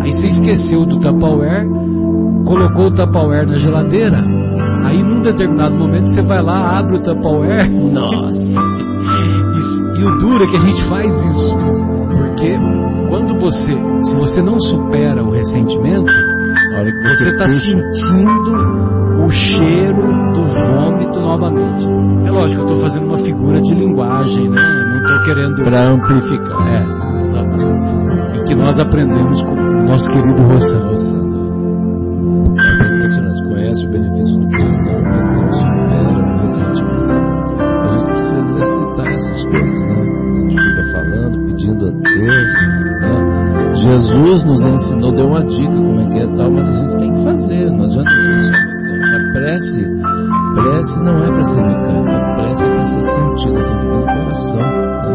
Aí 0.00 0.12
você 0.12 0.26
esqueceu 0.26 0.84
do 0.84 0.98
Tupperware, 0.98 1.66
colocou 2.44 2.86
o 2.86 2.90
Tupperware 2.90 3.46
na 3.46 3.56
geladeira. 3.56 4.18
Aí 4.84 5.00
num 5.02 5.20
determinado 5.20 5.74
momento 5.74 6.08
você 6.08 6.20
vai 6.22 6.42
lá, 6.42 6.78
abre 6.78 6.96
o 6.96 7.02
Tupperware. 7.02 7.70
Nossa. 7.70 8.44
E, 9.04 10.00
e 10.00 10.04
o 10.04 10.18
duro 10.18 10.42
é 10.42 10.46
que 10.46 10.56
a 10.56 10.60
gente 10.60 10.82
faz 10.88 11.06
isso. 11.06 11.56
Porque 12.16 12.56
quando 13.08 13.38
você, 13.38 13.72
se 14.02 14.16
você 14.16 14.42
não 14.42 14.58
supera 14.58 15.22
o 15.22 15.30
ressentimento, 15.30 16.10
você 16.82 17.28
está 17.30 17.48
sentindo 17.48 19.24
o 19.24 19.30
cheiro 19.30 20.02
do 20.34 20.44
vômito 20.44 21.20
novamente. 21.20 21.86
É 22.26 22.30
lógico, 22.30 22.62
eu 22.62 22.66
estou 22.66 22.82
fazendo 22.82 23.06
uma 23.06 23.18
figura 23.18 23.60
de 23.60 23.74
linguagem, 23.74 24.48
né? 24.48 24.60
Eu 24.60 24.86
não 24.88 24.96
estou 24.96 25.24
querendo. 25.24 25.64
Pra 25.64 25.90
amplificar. 25.90 26.66
É, 26.66 26.84
exatamente. 27.24 28.40
E 28.40 28.44
que 28.44 28.54
nós 28.54 28.78
aprendemos 28.78 29.42
com 29.42 29.52
o 29.52 29.82
nosso 29.84 30.10
querido 30.10 30.42
Rossano. 30.42 30.90
Nossa, 30.90 32.82
é 32.82 32.96
impressionante. 32.96 33.44
Conhece 33.44 33.86
o 33.86 33.90
benefício 33.90 34.40
do 34.40 34.48
perdão, 34.48 35.02
mas 35.04 35.26
não 35.30 35.52
supera 35.52 36.08
o 36.08 36.22
ressentimento. 36.42 37.14
A 37.62 37.88
gente 37.88 38.06
precisa 38.06 38.38
exercitar 38.40 39.06
essas 39.06 39.44
coisas, 39.44 39.86
né? 39.86 39.94
A 39.94 40.40
gente 40.40 40.56
fica 40.60 40.82
falando, 40.92 41.46
pedindo 41.46 41.86
a 41.86 41.90
Deus, 41.90 42.50
né? 43.00 43.34
Jesus 43.74 44.44
nos 44.44 44.64
ensinou, 44.64 45.12
deu 45.12 45.26
uma 45.26 45.44
dica 45.44 45.74
como 45.74 46.00
é 46.00 46.06
que 46.06 46.18
é 46.18 46.26
tal, 46.36 46.50
mecânica. 48.04 48.74
A 49.14 49.32
prece, 49.32 49.82
prece 50.54 50.98
não 51.00 51.24
é 51.24 51.30
para 51.30 51.44
ser 51.44 51.62
mecânica, 51.62 52.16
a 52.16 52.34
prece 52.36 52.62
é 52.62 52.70
para 52.70 52.84
ser 52.86 53.02
sentida, 53.02 53.64
tem 53.64 53.78
que 53.78 53.86
vir 53.86 53.98
do 53.98 54.06
coração, 54.06 54.56
né? 54.56 55.14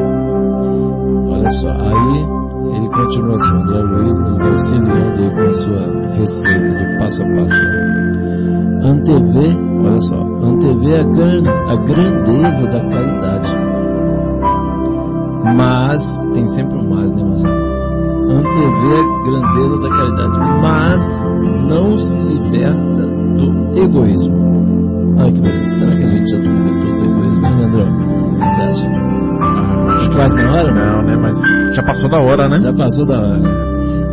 Olha 1.31 1.49
só, 1.51 1.71
aí 1.71 2.39
ele 2.75 2.89
continua 2.89 3.35
assim, 3.35 3.55
André 3.55 3.79
Luiz 3.81 4.17
nos 4.19 4.41
auxiliando 4.41 5.21
aí 5.21 5.29
com 5.31 5.41
a 5.41 5.53
sua 5.53 5.81
receita 6.15 6.71
do 6.73 6.99
passo 6.99 7.23
a 7.23 7.25
passo. 7.35 7.59
né? 7.59 7.79
Antever, 8.81 9.57
olha 9.83 10.01
só, 10.01 10.19
antever 10.43 10.99
a, 10.99 11.03
gran, 11.03 11.43
a 11.67 11.75
grandeza 11.75 12.65
da 12.67 12.79
caridade. 12.89 13.55
Mas, 15.55 16.19
tem 16.33 16.47
sempre 16.49 16.77
um 16.77 16.89
mas, 16.89 17.11
né, 17.11 17.23
Marcelo? 17.23 17.68
antever 18.29 18.99
a 18.99 19.23
grandeza 19.23 19.77
da 19.79 19.89
caridade, 19.89 20.39
mas 20.61 21.01
não 21.67 21.97
se 21.97 22.13
liberta 22.13 23.07
do 23.37 23.77
egoísmo. 23.77 25.15
Olha 25.17 25.31
que 25.31 25.41
beleza. 25.41 25.79
Será 25.79 25.95
que 25.95 26.03
a 26.03 26.07
gente 26.07 26.31
já 26.31 26.39
se 26.39 26.47
libertou 26.47 26.95
do 26.95 27.05
egoísmo, 27.05 27.45
hein, 27.45 27.57
Leandrão? 27.57 28.09
Você 28.37 28.61
acha? 28.61 28.87
Ah, 29.41 29.95
acho 29.95 30.09
que 30.09 30.15
quase 30.15 30.35
na 30.35 30.51
hora? 30.51 30.71
Né? 30.71 30.85
Não, 30.85 31.01
né? 31.03 31.15
Mas 31.15 31.75
já 31.75 31.83
passou 31.83 32.09
da 32.09 32.19
hora, 32.19 32.49
né? 32.49 32.59
Já 32.59 32.73
passou 32.73 33.05
da 33.05 33.19
hora. 33.19 33.69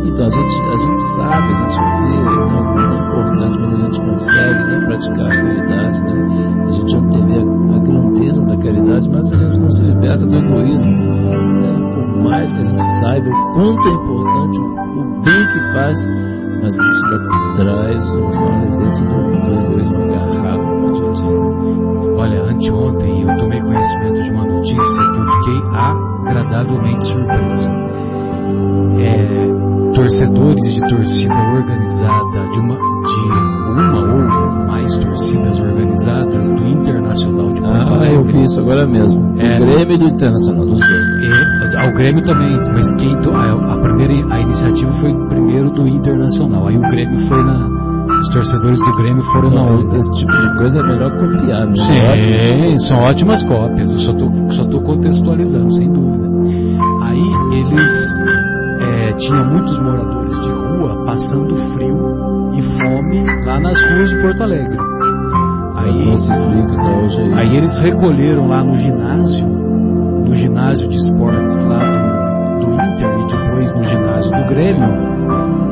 Então 0.07 0.25
a 0.25 0.29
gente, 0.29 0.61
a 0.61 0.77
gente 0.77 1.01
sabe, 1.15 1.47
a 1.47 1.53
gente 1.53 1.77
vê 1.77 2.17
né, 2.17 2.31
o 2.31 2.79
é 2.79 3.07
importante 3.07 3.57
quando 3.59 3.73
a 3.73 3.75
gente 3.75 4.01
consegue 4.01 4.63
né, 4.63 4.85
praticar 4.85 5.25
a 5.25 5.29
caridade, 5.29 6.01
né, 6.01 6.65
a 6.65 6.71
gente 6.71 6.97
obteve 6.97 7.33
a, 7.37 7.75
a 7.75 7.79
grandeza 7.79 8.45
da 8.45 8.57
caridade, 8.57 9.09
mas 9.11 9.31
a 9.31 9.35
gente 9.35 9.59
não 9.59 9.71
se 9.71 9.83
liberta 9.83 10.25
do 10.25 10.35
egoísmo. 10.35 10.91
Né, 10.91 11.96
quanto 13.53 13.87
é 13.87 13.91
importante, 13.91 14.59
o 14.59 15.21
bem 15.21 15.47
que 15.47 15.59
faz, 15.73 15.97
mas 16.61 16.79
a 16.79 16.83
gente 16.83 17.05
ainda 17.05 17.53
traz 17.55 18.03
o 18.15 18.21
dentro 18.77 19.05
do, 19.05 19.53
egoísmo 19.53 20.03
agarrado 20.03 20.63
no 20.63 20.93
dia 20.93 21.09
a 21.09 21.13
dia. 21.13 22.11
Olha, 22.17 22.43
anteontem 22.43 23.21
eu 23.21 23.37
tomei 23.37 23.61
conhecimento 23.61 24.23
de 24.23 24.29
uma 24.31 24.45
notícia 24.45 25.03
que 25.11 25.17
eu 25.17 25.25
fiquei 25.25 25.61
agradavelmente 25.73 27.05
surpreso. 27.07 27.69
É, 28.99 29.93
torcedores 29.93 30.73
de 30.73 30.79
torcida 30.87 31.35
organizada, 31.55 32.49
de 32.53 32.59
uma, 32.59 32.75
de 32.75 33.81
uma 33.81 33.99
ou 33.99 34.67
mais 34.67 34.97
torcidas 34.97 35.59
organizadas 35.59 36.49
do 36.49 36.67
Internacional 36.67 37.53
de 37.53 37.61
Porto 37.61 37.93
Ah, 37.93 38.09
eu 38.09 38.23
vi 38.23 38.43
isso 38.43 38.59
agora 38.59 38.85
mesmo. 38.87 39.39
É. 39.39 39.57
O 39.57 39.65
Grêmio 39.65 39.97
do 39.97 40.09
Internacional, 40.09 40.65
dos 40.65 40.79
dois. 40.79 41.16
Né? 41.77 41.85
Ao 41.85 41.93
Grêmio 41.93 42.23
também, 42.23 42.57
mas 42.73 42.91
quem 42.95 43.15
a, 43.15 43.73
a 43.73 43.77
primeira 43.79 44.33
a 44.33 44.39
iniciativa 44.39 44.91
foi 44.93 45.13
primeiro 45.27 45.69
do 45.71 45.87
Internacional. 45.87 46.67
Aí 46.67 46.77
o 46.77 46.81
Grêmio 46.81 47.19
foi 47.27 47.43
na 47.43 47.87
os 48.19 48.29
torcedores 48.29 48.79
do 48.79 48.97
Grêmio 48.97 49.21
foram 49.31 49.49
na 49.51 49.61
onda. 49.61 49.97
esse 49.97 50.11
tipo 50.13 50.31
de 50.31 50.57
coisa 50.57 50.79
é 50.79 50.83
melhor 50.83 51.11
copiar, 51.17 51.61
é 51.61 51.65
ótimo. 51.65 52.67
Sim, 52.67 52.79
são 52.87 52.97
ótimas 52.99 53.43
cópias. 53.43 53.91
Eu 53.91 53.99
só 53.99 54.13
tô, 54.13 54.31
só 54.53 54.65
tô 54.65 54.81
contextualizando, 54.81 55.71
sem 55.73 55.91
dúvida. 55.91 56.27
Aí 57.03 57.21
eles 57.51 58.15
é, 58.79 59.13
tinham 59.13 59.45
muitos 59.45 59.77
moradores 59.79 60.39
de 60.41 60.49
rua 60.49 61.05
passando 61.05 61.55
frio 61.73 62.51
e 62.53 62.61
fome 62.77 63.23
lá 63.45 63.59
nas 63.59 63.79
ruas 63.89 64.09
de 64.09 64.21
Porto 64.21 64.43
Alegre. 64.43 64.77
Com 64.77 65.79
Aí, 65.79 66.17
tá 66.27 66.33
aí. 66.33 67.33
aí 67.33 67.57
eles 67.57 67.77
recolheram 67.77 68.47
lá 68.47 68.63
no 68.63 68.75
ginásio, 68.77 69.47
no 70.27 70.35
ginásio 70.35 70.87
de 70.87 70.97
esportes 70.97 71.59
lá 71.67 71.79
do, 72.59 72.65
do 72.65 72.71
Inter 72.73 73.19
e 73.19 73.25
depois 73.27 73.75
no 73.75 73.83
ginásio 73.83 74.31
do 74.31 74.43
Grêmio 74.47 74.89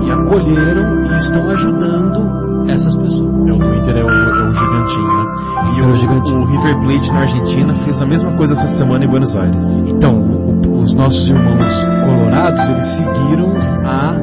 e 0.04 0.12
acolheram 0.12 1.06
e 1.06 1.18
estão 1.18 1.50
ajudando 1.50 2.46
essas 2.70 2.96
pessoas. 2.96 3.48
É, 3.48 3.52
o 3.52 3.56
Inter 3.76 3.98
é 3.98 4.04
o, 4.04 4.10
é 4.10 4.50
o 4.50 4.54
gigantinho, 4.54 5.08
né? 5.08 5.36
E 5.76 5.80
É 5.80 5.84
o, 5.84 5.90
o 5.90 5.94
gigantinho. 5.94 6.42
o 6.42 6.46
River 6.46 6.80
Plate 6.82 7.14
na 7.14 7.20
Argentina 7.22 7.76
fez 7.86 8.02
a 8.02 8.06
mesma 8.06 8.32
coisa 8.38 8.54
essa 8.54 8.68
semana 8.78 9.06
em 9.06 9.08
Buenos 9.08 9.36
Aires. 9.36 9.84
Então, 9.88 10.20
o- 10.20 10.82
os 10.82 10.94
nossos 10.94 11.28
irmãos 11.28 11.64
colorados, 12.06 12.70
eles 12.70 12.86
seguiram 12.96 13.52
a. 13.86 14.16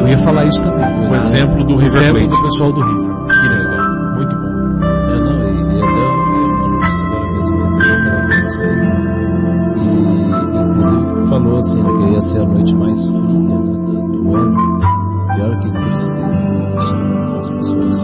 Eu 0.00 0.08
ia 0.08 0.18
falar 0.18 0.44
isso 0.44 0.62
também. 0.62 1.08
O 1.08 1.14
exemplo 1.14 1.64
do 1.64 1.74
o 1.74 1.78
River 1.78 2.02
exemplo 2.02 2.18
Plate. 2.18 2.36
do 2.36 2.42
pessoal 2.42 2.72
do 2.72 2.80
River. 2.82 3.05
Falou 11.56 11.60
assim, 11.60 11.82
que 11.82 12.12
ia 12.12 12.22
ser 12.22 12.40
a 12.40 12.44
noite 12.44 12.74
mais 12.74 13.06
fria 13.06 13.58
né, 13.58 13.76
do, 14.12 14.36
ano. 14.36 14.56
Olha 15.40 15.56
que 15.58 15.70
tristeza, 15.70 16.14
né, 16.14 16.66
deixando 16.72 17.38
as 17.38 17.48
pessoas. 17.50 18.00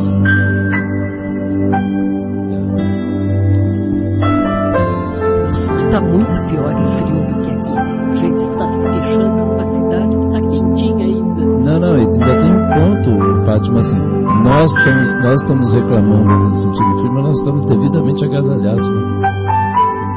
Está 5.85 6.01
muito 6.01 6.41
pior 6.49 6.75
o 6.75 6.87
frio 6.97 7.21
do 7.27 7.35
que 7.43 7.51
aqui. 7.51 7.73
A 7.73 8.15
gente 8.15 8.43
está 8.53 8.69
se 8.69 8.79
queixando 8.81 9.37
numa 9.37 9.65
cidade 9.65 10.17
que 10.17 10.25
está 10.27 10.41
quentinha 10.49 11.05
ainda. 11.05 11.45
Não, 11.45 11.79
não, 11.81 11.95
ainda 11.95 12.39
tem 12.41 12.53
um 12.53 12.65
ponto, 12.69 13.45
Fátima, 13.45 13.81
assim, 13.81 14.01
nós 14.45 14.73
estamos, 14.73 15.25
nós 15.25 15.41
estamos 15.43 15.73
reclamando 15.75 16.45
nesse 16.47 16.65
sentido 16.65 16.99
frio, 16.99 17.13
mas 17.13 17.25
nós 17.25 17.39
estamos 17.39 17.65
devidamente 17.65 18.25
agasalhados, 18.25 18.89
né? 18.89 19.33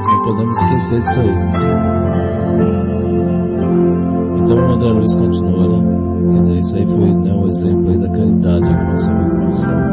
Não 0.05 0.23
podemos 0.23 0.57
esquecer 0.57 1.01
disso 1.01 1.19
aí. 1.19 2.95
Então 4.41 4.57
o 4.57 4.74
André 4.74 4.89
Luiz 4.89 5.16
continua, 5.16 5.68
né? 5.68 5.95
Quer 6.32 6.41
dizer, 6.41 6.57
isso 6.59 6.76
aí 6.76 6.86
foi 6.86 7.13
né, 7.13 7.34
um 7.34 7.47
exemplo 7.47 7.89
aí 7.89 7.97
da 7.97 8.09
caridade 8.09 8.68
que 8.68 8.84
nosso 8.86 9.09
amigo 9.09 9.36
Marcelo. 9.36 9.84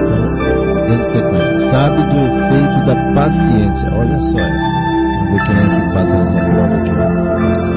Então, 0.00 0.20
dando 0.88 1.04
sequência, 1.06 1.70
sabe 1.70 2.02
do 2.04 2.18
efeito 2.26 2.84
da 2.86 2.94
paciência, 3.14 3.92
olha 3.92 4.20
só 4.20 4.38
essa. 4.38 4.90
Vamos 5.20 5.32
ver 5.32 5.42
quem 5.46 5.56
é 5.56 5.62
que 5.68 5.94
passa 5.94 6.16
nessa 6.16 6.40
prova 6.44 6.74
aqui. 6.76 6.90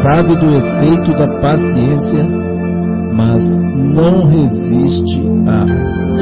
Sabe 0.01 0.35
do 0.37 0.53
efeito 0.53 1.13
da 1.13 1.27
paciência, 1.39 2.23
mas 3.13 3.43
não 3.95 4.25
resiste 4.27 5.21
à 5.47 5.65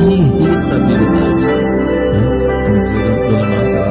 irritabilidade. 0.01 1.45
Né? 1.45 2.21
Como 2.65 2.77
diz 2.77 2.89
a 2.89 3.01
dona 3.27 3.45
Marta 3.49 3.81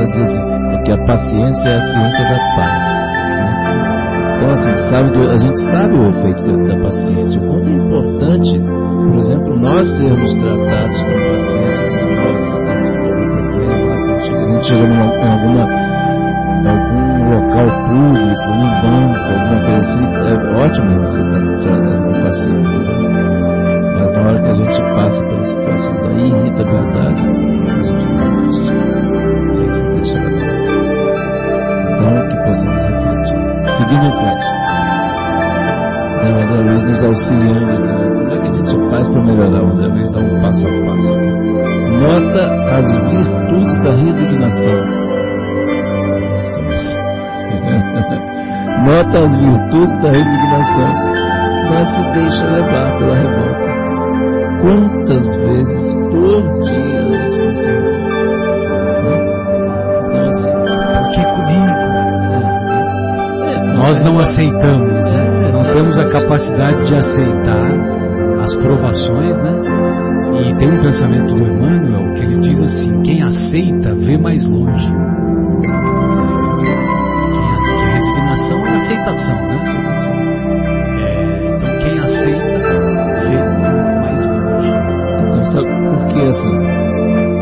ela 0.00 0.06
diz 0.06 0.20
assim, 0.20 0.42
porque 0.70 0.92
a 0.92 0.98
paciência 1.04 1.68
é 1.68 1.76
a 1.76 1.82
ciência 1.82 2.24
da 2.24 2.38
paz. 2.56 2.99
Né? 4.40 4.46
Então, 4.46 4.50
assim, 4.52 4.74
sabe 4.90 5.10
do- 5.10 5.30
a 5.30 5.36
gente 5.36 5.58
sabe 5.60 5.94
o 5.94 6.08
efeito 6.08 6.42
da, 6.44 6.52
da 6.74 6.82
paciência, 6.82 7.40
o 7.40 7.46
quanto 7.48 7.68
é 7.68 7.72
importante, 7.72 8.52
por 9.10 9.18
exemplo, 9.18 9.56
nós 9.58 9.88
sermos 9.98 10.32
tratados 10.34 11.02
com 11.02 11.12
paciência 11.32 11.84
quando 11.88 12.16
nós 12.16 12.40
estamos 12.54 12.90
com 12.92 13.02
algum 13.04 13.26
problema, 13.26 13.96
quando 14.06 14.20
chega- 14.24 14.44
a 14.44 14.48
gente 14.50 14.66
chega 14.66 14.86
em 14.86 15.00
alguma, 15.00 15.64
algum 16.70 17.30
local 17.30 17.68
público, 17.88 18.48
num 18.50 18.70
banco, 18.82 19.18
alguma 19.30 19.58
coisa 19.60 19.78
assim, 19.78 20.06
é 20.20 20.34
ótimo 20.64 20.90
você 21.00 21.20
estar 21.20 21.42
tratado 21.62 22.02
com 22.04 22.12
paciência. 22.22 22.80
né? 22.80 22.86
Mas 23.98 24.08
na 24.12 24.20
hora 24.20 24.38
que 24.40 24.48
a 24.48 24.54
gente 24.54 24.80
passa 24.94 25.20
pela 25.26 25.44
situação 25.44 25.94
da 26.02 26.10
irritabilidade, 26.12 27.20
a 27.20 27.82
gente 27.82 28.06
não 28.08 28.40
resiste. 28.40 28.72
Aí 28.72 29.66
você 29.66 29.82
deixa 29.94 30.18
de 30.18 30.24
Então, 31.92 32.28
que 32.28 32.36
possamos 32.46 32.82
refletir. 32.82 33.49
Frente. 33.88 34.48
Né, 36.20 36.28
o 36.32 36.40
André 36.42 36.60
nos 36.84 37.00
auxiliando 37.02 37.72
aqui, 37.72 37.80
né? 37.80 38.10
Como 38.14 38.30
é 38.30 38.38
que 38.38 38.46
a 38.46 38.52
gente 38.52 38.76
faz 38.90 39.08
para 39.08 39.22
melhorar? 39.22 39.62
O 39.62 39.70
André 39.70 39.88
dá 40.12 40.20
um 40.20 40.38
passo 40.42 40.66
a 40.66 40.70
passo. 40.84 41.14
Nota 41.98 42.42
as 42.76 42.86
virtudes 42.92 43.80
da 43.82 43.92
resignação. 43.92 44.80
Nota 48.84 49.18
as 49.18 49.34
virtudes 49.36 49.96
da 50.02 50.10
resignação, 50.10 50.94
mas 51.70 51.88
se 51.88 52.02
deixa 52.12 52.46
levar 52.46 52.98
pela 52.98 53.14
revolta. 53.14 53.70
Quantas 54.60 55.34
vezes 55.36 55.94
por 55.94 56.42
dia 56.64 56.79
Nós 63.90 64.04
não 64.04 64.20
aceitamos, 64.20 65.04
né? 65.10 65.50
Não 65.52 65.64
temos 65.74 65.98
a 65.98 66.04
capacidade 66.06 66.86
de 66.86 66.94
aceitar 66.94 67.72
as 68.40 68.54
provações, 68.54 69.36
né? 69.38 69.50
E 70.32 70.54
tem 70.54 70.68
um 70.68 70.80
pensamento 70.80 71.34
do 71.34 71.42
Emmanuel 71.42 72.14
que 72.14 72.22
ele 72.22 72.38
diz 72.38 72.62
assim: 72.62 73.02
quem 73.02 73.20
aceita 73.24 73.92
vê 73.96 74.16
mais 74.16 74.46
longe. 74.46 74.88
Que 77.72 77.84
resignação 77.96 78.64
é 78.64 78.74
aceitação, 78.76 79.34
né? 79.34 79.58
Aceitação. 79.60 80.14
Então 81.56 81.78
quem 81.78 81.98
aceita 81.98 82.78
vê 83.26 83.38
mais 84.02 84.24
longe. 84.24 84.70
Então, 85.26 85.44
sabe 85.46 85.66
por 85.66 86.06
que 86.06 86.20
assim? 86.28 86.56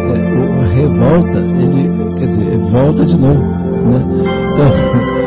É, 0.09 0.24
revolta, 0.76 1.40
ele, 1.40 1.90
quer 2.18 2.26
dizer, 2.26 2.57
volta 2.70 3.05
de 3.05 3.18
novo. 3.18 3.68
Né? 3.84 4.01
Então, 4.55 5.18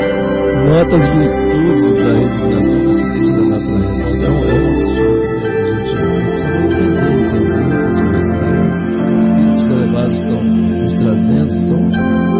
nota 0.71 0.95
as 0.95 1.05
virtudes 1.05 1.95
da 1.95 2.13
resignação, 2.13 2.83
você 2.85 3.05
deixa 3.11 3.31
levar 3.33 3.59
pela 3.59 3.79
revolta. 3.79 4.23
É 4.23 4.29
um, 4.29 4.39
absurdo. 4.71 5.19
Né? 5.19 5.41
A 5.41 5.75
gente 5.75 6.31
precisa 6.31 6.57
entender, 6.59 7.11
entender 7.11 7.75
essas 7.75 7.99
coisas. 7.99 8.35
Né? 8.37 8.51
Esses 8.87 9.19
espíritos 9.19 9.69
elevados 9.69 10.13
estão 10.13 10.43
nos 10.43 10.93
trazendo 10.93 11.59
são 11.59 11.79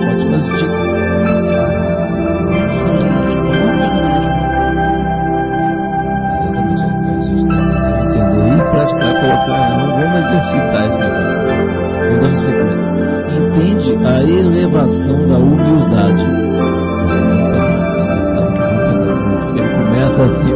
ótimas 0.09 0.45
dicas. 0.45 0.91
Exatamente, 6.31 6.83
é, 6.83 6.87
a 6.87 7.21
gente 7.21 7.43
tem 7.47 7.59
que 7.59 7.75
entender 8.01 8.53
e 8.55 8.71
praticar, 8.71 9.13
colocar, 9.19 9.63
não, 9.77 9.87
vamos 9.99 10.15
exercitar 10.25 10.85
esse 10.85 11.00
começa 20.21 20.50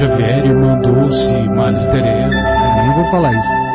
Xavier, 0.00 0.46
irmã 0.46 0.78
Dulce, 0.78 1.46
Madre 1.50 1.84
Teresa, 1.92 2.34
eu 2.34 2.82
nem 2.84 2.94
vou 2.94 3.10
falar 3.10 3.34
isso. 3.34 3.69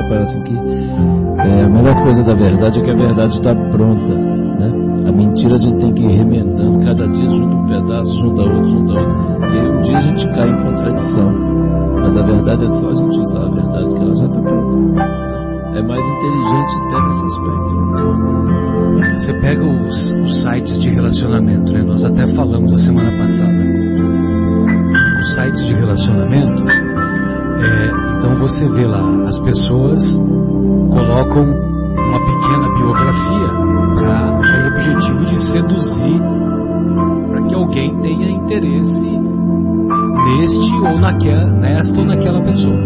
Ela 0.00 0.22
assim 0.22 0.42
que 0.42 0.54
é, 0.54 1.62
a 1.62 1.68
melhor 1.68 2.02
coisa 2.02 2.22
da 2.22 2.34
verdade 2.34 2.80
é 2.80 2.82
que 2.82 2.90
a 2.90 2.96
verdade 2.96 3.32
está 3.32 3.54
pronta. 3.54 4.14
Né? 4.14 5.08
A 5.08 5.12
mentira 5.12 5.54
a 5.54 5.58
gente 5.58 5.78
tem 5.78 5.92
que 5.92 6.04
ir 6.04 6.16
remendando, 6.16 6.84
cada 6.84 7.06
dia 7.08 7.28
junta 7.28 7.54
um 7.54 7.66
pedaço, 7.66 8.18
junta 8.18 8.42
outro, 8.42 8.66
junta 8.68 8.92
outro. 8.92 9.44
E 9.52 9.58
aí 9.58 9.68
um 9.68 9.80
dia 9.82 9.96
a 9.96 10.00
gente 10.00 10.28
cai 10.28 10.48
em 10.48 10.62
contradição. 10.62 11.32
Mas 12.02 12.16
a 12.16 12.22
verdade 12.22 12.64
é 12.64 12.68
só 12.70 12.88
a 12.88 12.94
gente 12.94 13.18
usar 13.20 13.42
a 13.42 13.50
verdade 13.50 13.94
que 13.94 14.02
ela 14.02 14.14
já 14.14 14.26
está 14.26 14.40
pronta 14.40 15.20
é 15.74 15.82
mais 15.82 16.04
inteligente 16.04 16.76
até 16.86 17.06
nesse 17.06 17.24
aspecto. 17.26 17.74
Você 19.16 19.32
pega 19.40 19.64
os, 19.64 20.14
os, 20.16 20.42
sites 20.42 20.78
de 20.80 20.90
relacionamento, 20.90 21.72
né? 21.72 21.82
Nós 21.82 22.04
até 22.04 22.26
falamos 22.34 22.72
a 22.72 22.78
semana 22.78 23.10
passada. 23.12 23.64
Os 25.20 25.34
sites 25.34 25.66
de 25.66 25.74
relacionamento, 25.74 26.64
é, 26.68 28.09
então 28.20 28.34
você 28.34 28.68
vê 28.68 28.86
lá, 28.86 29.00
as 29.28 29.38
pessoas 29.38 30.20
colocam 30.92 31.42
uma 31.42 32.20
pequena 32.20 32.68
biografia 32.76 33.48
com 33.96 34.62
o 34.62 34.68
objetivo 34.68 35.24
de 35.24 35.38
seduzir 35.38 36.20
para 37.30 37.42
que 37.46 37.54
alguém 37.54 37.96
tenha 38.02 38.30
interesse 38.30 39.20
neste 40.26 40.76
ou 40.76 40.98
naquela, 40.98 41.46
nesta 41.46 41.98
ou 41.98 42.04
naquela 42.04 42.42
pessoa 42.42 42.76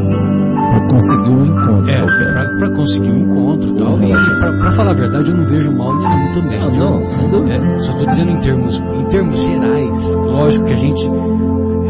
para 0.71 0.89
conseguir 0.89 1.31
um 1.31 1.47
encontro. 1.47 1.91
É, 1.91 2.59
para 2.59 2.71
conseguir 2.71 3.11
um 3.11 3.19
encontro 3.19 3.69
e 3.69 3.77
tal. 3.77 4.03
E 4.03 4.41
para 4.41 4.73
falar 4.73 4.91
a 4.91 4.95
verdade, 4.95 5.31
eu 5.31 5.37
não 5.37 5.45
vejo 5.45 5.73
mal 5.73 5.97
nenhum 5.97 6.33
também. 6.33 6.61
Ah, 6.61 6.71
não, 6.71 7.29
dúvida. 7.31 7.55
É, 7.55 7.79
só 7.81 7.93
estou 7.93 8.07
dizendo 8.09 8.31
em 8.31 8.41
termos, 8.41 8.79
em 8.79 9.05
termos 9.07 9.37
gerais. 9.37 10.17
Lógico 10.27 10.65
que 10.65 10.73
a 10.73 10.77
gente, 10.77 11.11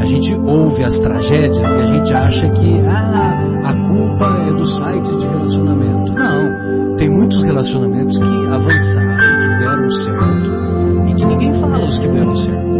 a 0.04 0.06
gente 0.06 0.34
ouve 0.34 0.84
as 0.84 0.98
tragédias 0.98 1.56
e 1.56 1.80
a 1.80 1.84
gente 1.86 2.14
acha 2.14 2.48
que 2.50 2.80
ah, 2.86 3.38
a 3.64 3.74
culpa 3.88 4.38
é 4.46 4.52
do 4.52 4.66
site 4.66 5.16
de 5.16 5.26
relacionamento. 5.26 6.12
Não. 6.12 6.96
Tem 6.98 7.08
muitos 7.08 7.42
relacionamentos 7.42 8.18
que 8.18 8.46
avançaram, 8.52 9.40
que 9.40 9.58
deram 9.58 9.90
certo 9.90 11.08
e 11.08 11.14
que 11.14 11.24
ninguém 11.24 11.58
fala 11.58 11.86
os 11.86 11.98
que 11.98 12.08
deram 12.08 12.36
certo. 12.36 12.74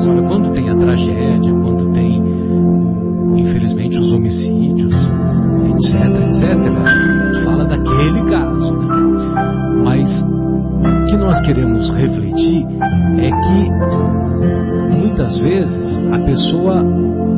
Agora, 0.00 0.22
quando 0.22 0.52
tem 0.52 0.68
a 0.68 0.74
tragédia, 0.74 1.52
quando 1.52 1.92
tem, 1.92 2.22
infelizmente, 3.36 3.96
os 3.96 4.12
homicídios, 4.12 4.94
etc, 5.76 5.94
etc, 6.26 6.42
a 6.84 7.32
gente 7.32 7.44
fala 7.44 7.64
daquele 7.66 8.30
caso. 8.30 8.74
Né? 8.74 8.86
Mas 9.84 10.22
o 10.22 11.04
que 11.06 11.16
nós 11.16 11.40
queremos 11.42 11.94
refletir 11.94 12.63
vezes 15.44 16.00
a 16.10 16.18
pessoa 16.20 16.82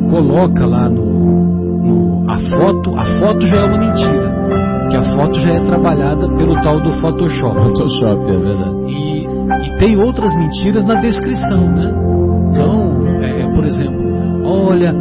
coloca 0.09 0.65
lá 0.65 0.89
no, 0.89 1.03
no, 1.83 2.31
a 2.31 2.39
foto, 2.39 2.95
a 2.95 3.05
foto 3.19 3.45
já 3.45 3.57
é 3.57 3.65
uma 3.65 3.77
mentira, 3.77 4.33
que 4.89 4.95
a 4.95 5.03
foto 5.15 5.39
já 5.41 5.51
é 5.51 5.59
trabalhada 5.65 6.29
pelo 6.29 6.55
tal 6.61 6.79
do 6.79 6.91
Photoshop. 7.01 7.55
Photoshop, 7.55 8.31
é 8.31 8.37
verdade. 8.37 8.75
E, 8.87 9.25
e 9.67 9.77
tem 9.77 10.01
outras 10.01 10.33
mentiras 10.35 10.85
na 10.85 10.95
descrição, 11.01 11.59
né? 11.59 11.93
Então, 12.51 13.07
é, 13.21 13.53
por 13.53 13.65
exemplo, 13.65 14.07
olha, 14.45 14.93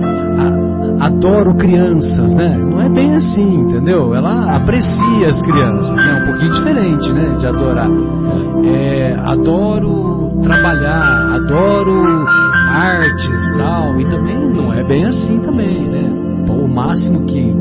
adoro 1.01 1.55
crianças, 1.55 2.33
né? 2.35 2.59
Não 2.59 2.81
é 2.81 2.89
bem 2.89 3.15
assim, 3.15 3.61
entendeu? 3.61 4.15
Ela 4.15 4.57
aprecia 4.57 5.29
as 5.29 5.41
crianças, 5.43 5.95
né? 5.95 6.11
É 6.11 6.23
um 6.23 6.27
pouquinho 6.27 6.53
diferente, 6.53 7.13
né? 7.13 7.35
De 7.39 7.47
adorar. 7.47 7.89
É, 8.65 9.17
adoro 9.25 10.41
trabalhar, 10.43 11.35
adoro 11.35 12.27
artes 12.67 13.53
tal, 13.57 14.01
e 14.01 14.05
também 14.07 14.37
não 14.51 14.73
é 14.73 14.83
bem 14.83 15.05
assim 15.05 15.39
também, 15.41 15.89
né? 15.89 16.11
o 16.49 16.67
máximo 16.69 17.25
que, 17.27 17.35
que, 17.35 17.51
que, 17.51 17.57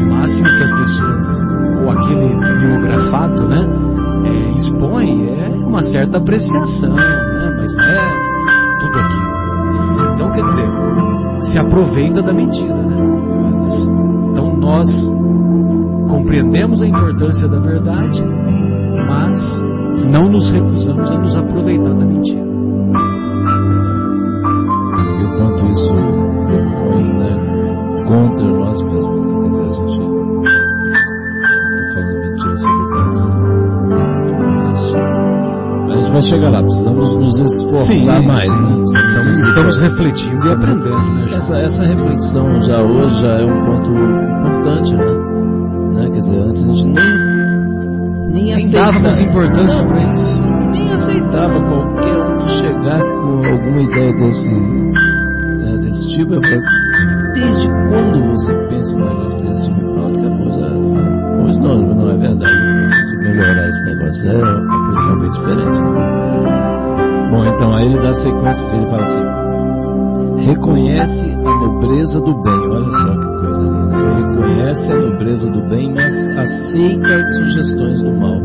o 0.00 0.10
máximo 0.10 0.44
que 0.44 0.62
as 0.62 0.70
pessoas 0.70 1.24
ou 1.82 1.90
aquele 1.90 2.28
biografado, 2.60 3.48
né? 3.48 3.66
É, 4.24 4.50
expõe 4.58 5.28
é 5.28 5.48
uma 5.66 5.82
certa 5.82 6.18
apreciação, 6.18 6.94
né? 6.94 7.56
Mas 7.58 7.74
não 7.74 7.82
é 7.82 7.98
tudo 8.80 8.98
aquilo. 8.98 9.30
Então, 10.14 10.30
quer 10.32 10.44
dizer, 10.44 10.68
se 11.50 11.58
aproveita 11.58 12.22
da 12.22 12.32
mentira. 12.32 12.74
Né? 12.74 12.96
Então 14.30 14.56
nós 14.56 14.88
compreendemos 16.08 16.80
a 16.82 16.86
importância 16.86 17.48
da 17.48 17.58
verdade, 17.58 18.22
mas 19.06 19.60
não 20.10 20.30
nos 20.30 20.52
recusamos 20.52 21.10
a 21.10 21.18
nos 21.18 21.36
aproveitar 21.36 21.94
da 21.94 22.04
mentira. 22.04 22.49
Isso 25.70 25.94
né, 25.94 27.34
contra 28.06 28.46
nós 28.46 28.82
mesmos. 28.82 29.20
Né? 29.20 29.40
Quer 29.42 29.50
dizer, 29.50 29.62
a 29.62 29.72
gente 29.72 30.00
está 31.74 31.84
falando 31.94 32.18
mentira 32.20 32.56
sobre 32.56 32.84
nós. 32.90 33.18
Mas 35.86 35.96
a 35.96 36.00
gente 36.00 36.12
vai 36.12 36.22
chegar 36.22 36.50
lá, 36.50 36.62
precisamos 36.62 37.16
nos 37.16 37.38
esforçar 37.40 38.20
Sim, 38.20 38.26
mais. 38.26 38.50
sim. 38.50 38.62
Né? 38.62 38.82
Estamos, 38.84 39.38
estamos 39.48 39.78
refletindo 39.78 40.46
e 40.46 40.52
aprendendo, 40.52 41.14
né? 41.14 41.26
João? 41.26 41.38
Essa, 41.38 41.56
essa 41.58 41.82
reflexão 41.84 42.60
já 42.62 42.82
hoje 42.82 43.20
já 43.22 43.32
é 43.40 43.44
um 43.44 43.64
ponto 43.64 43.90
importante, 43.90 44.94
né? 44.94 45.06
né? 45.94 46.10
Quer 46.10 46.20
dizer, 46.20 46.38
antes 46.42 46.62
a 46.62 46.66
gente 46.66 46.84
nem, 46.86 46.94
nem 48.32 48.44
Nem 48.44 48.54
aceitava. 48.54 48.92
dávamos 48.92 49.20
importância 49.20 49.84
para 49.84 50.02
isso. 50.04 50.40
Nem 50.70 50.92
aceitava 50.92 51.60
qualquer 51.62 52.16
um 52.16 52.38
que 52.38 52.48
chegasse 52.60 53.16
com 53.16 53.46
alguma 53.46 53.82
ideia 53.82 54.12
desse, 54.14 54.54
falei, 56.40 56.60
desde 57.34 57.68
quando 57.88 58.30
você 58.30 58.54
pensa 58.68 58.94
um 58.94 58.98
negócio 58.98 59.42
desse 59.42 59.64
tipo? 59.64 59.80
Pronto, 59.94 60.18
acabou 60.18 60.52
já. 60.52 60.70
Pois 61.42 61.58
não, 61.58 61.94
não 61.94 62.10
é 62.10 62.16
verdade. 62.16 62.52
Eu 62.52 62.88
preciso 62.88 63.18
melhorar 63.18 63.68
esse 63.68 63.84
negócio. 63.84 64.30
É 64.30 64.44
uma 64.44 64.86
posição 64.86 65.18
bem 65.20 65.30
diferente. 65.30 65.82
Né? 65.82 67.28
Bom, 67.30 67.44
então 67.44 67.74
aí 67.74 67.86
ele 67.86 67.98
dá 68.00 68.12
sequência, 68.14 68.76
ele 68.76 68.86
fala 68.86 69.02
assim: 69.02 70.46
reconhece 70.46 71.30
a 71.30 71.56
nobreza 71.56 72.20
do 72.20 72.42
bem. 72.42 72.52
Olha 72.52 72.90
só 72.90 73.10
que 73.20 73.26
coisa 73.40 73.62
linda. 73.62 73.90
Reconhece 74.30 74.92
a 74.92 74.98
nobreza 74.98 75.50
do 75.50 75.60
bem, 75.68 75.94
mas 75.94 76.14
aceita 76.36 77.14
as 77.14 77.34
sugestões 77.34 78.02
do 78.02 78.12
mal. 78.12 78.40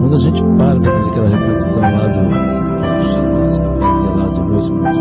Quando 0.00 0.14
a 0.14 0.18
gente 0.18 0.40
para 0.56 0.80
para 0.80 0.92
fazer 0.92 1.10
aquela 1.10 1.28
reflexão 1.28 1.80
lá 1.80 2.06
do, 2.06 2.20
do 2.22 3.02
ginásio 3.02 3.60
que 3.60 3.66
eu 3.66 3.78
fazia 3.78 4.10
lá 4.10 4.26
no 4.26 4.34
travesseiro, 4.34 4.95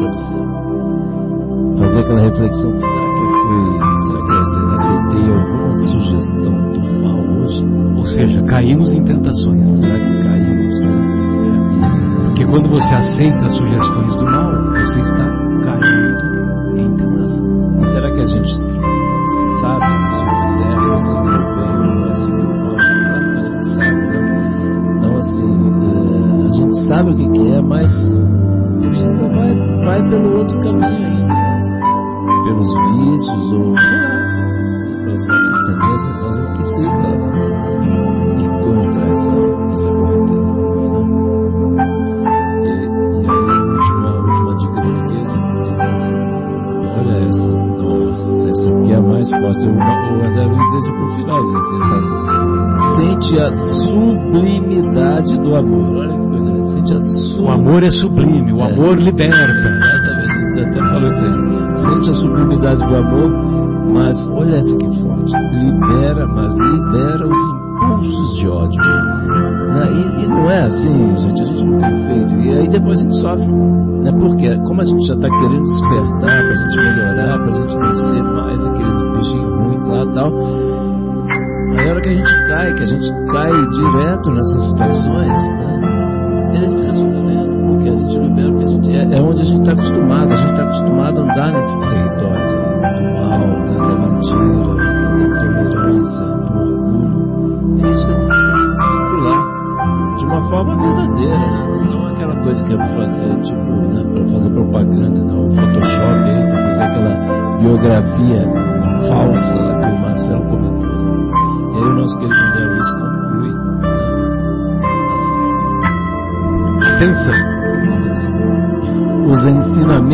fazer 1.77 1.99
aquela 1.99 2.21
reflexão: 2.21 2.71
será 2.79 3.05
que 3.13 3.21
eu 3.21 3.31
fui, 3.41 3.63
será 4.07 4.19
que 4.23 4.31
eu 4.31 4.71
aceitei 4.71 5.25
alguma 5.29 5.75
sugestão 5.75 6.55
do 6.71 6.79
mal 7.03 7.19
hoje? 7.19 7.65
Ou 7.97 8.05
seja, 8.05 8.41
caímos 8.43 8.93
em 8.93 9.03
tentações. 9.03 9.67
Será 9.67 9.99
que 9.99 10.23
caímos? 10.23 10.75
Porque 12.25 12.45
quando 12.45 12.69
você 12.69 12.93
aceita 12.93 13.45
as 13.45 13.55
sugestões 13.55 14.15
do 14.15 14.25
mal, 14.25 14.51
você 14.73 14.99
está 14.99 15.25
caindo 15.63 16.04
é 57.85 57.91
sublime, 57.91 58.51
o 58.51 58.63
amor 58.63 58.97
liberta. 58.97 59.35
Exatamente, 59.35 60.53
você 60.53 60.61
até 60.61 60.79
falou 60.89 61.09
isso 61.09 61.25
aí. 61.25 61.93
Sente 61.93 62.09
a 62.09 62.13
sublimidade 62.13 62.77
do 62.77 62.95
amor, 62.95 63.29
mas 63.93 64.27
olha 64.29 64.55
essa 64.55 64.75
que 64.77 65.01
forte. 65.01 65.33
Libera, 65.53 66.27
mas 66.27 66.53
libera 66.55 67.27
os 67.27 67.39
impulsos 67.49 68.37
de 68.37 68.47
ódio. 68.47 68.81
Né? 68.81 69.87
E, 69.91 70.23
e 70.23 70.27
não 70.27 70.49
é 70.49 70.63
assim, 70.63 71.17
gente, 71.17 71.41
a 71.41 71.45
gente 71.45 71.65
não 71.65 71.77
tem 71.77 72.05
feito. 72.07 72.33
E 72.33 72.57
aí 72.57 72.67
depois 72.69 72.99
a 72.99 73.03
gente 73.03 73.21
sofre. 73.21 73.47
Né? 73.47 74.11
Porque 74.19 74.57
como 74.63 74.81
a 74.81 74.85
gente 74.85 75.07
já 75.07 75.15
está 75.15 75.29
querendo 75.29 75.63
despertar 75.63 76.19
para 76.19 76.49
a 76.49 76.55
gente 76.55 76.77
melhorar, 76.77 77.37
para 77.37 77.49
a 77.49 77.53
gente 77.53 77.77
não 77.77 77.95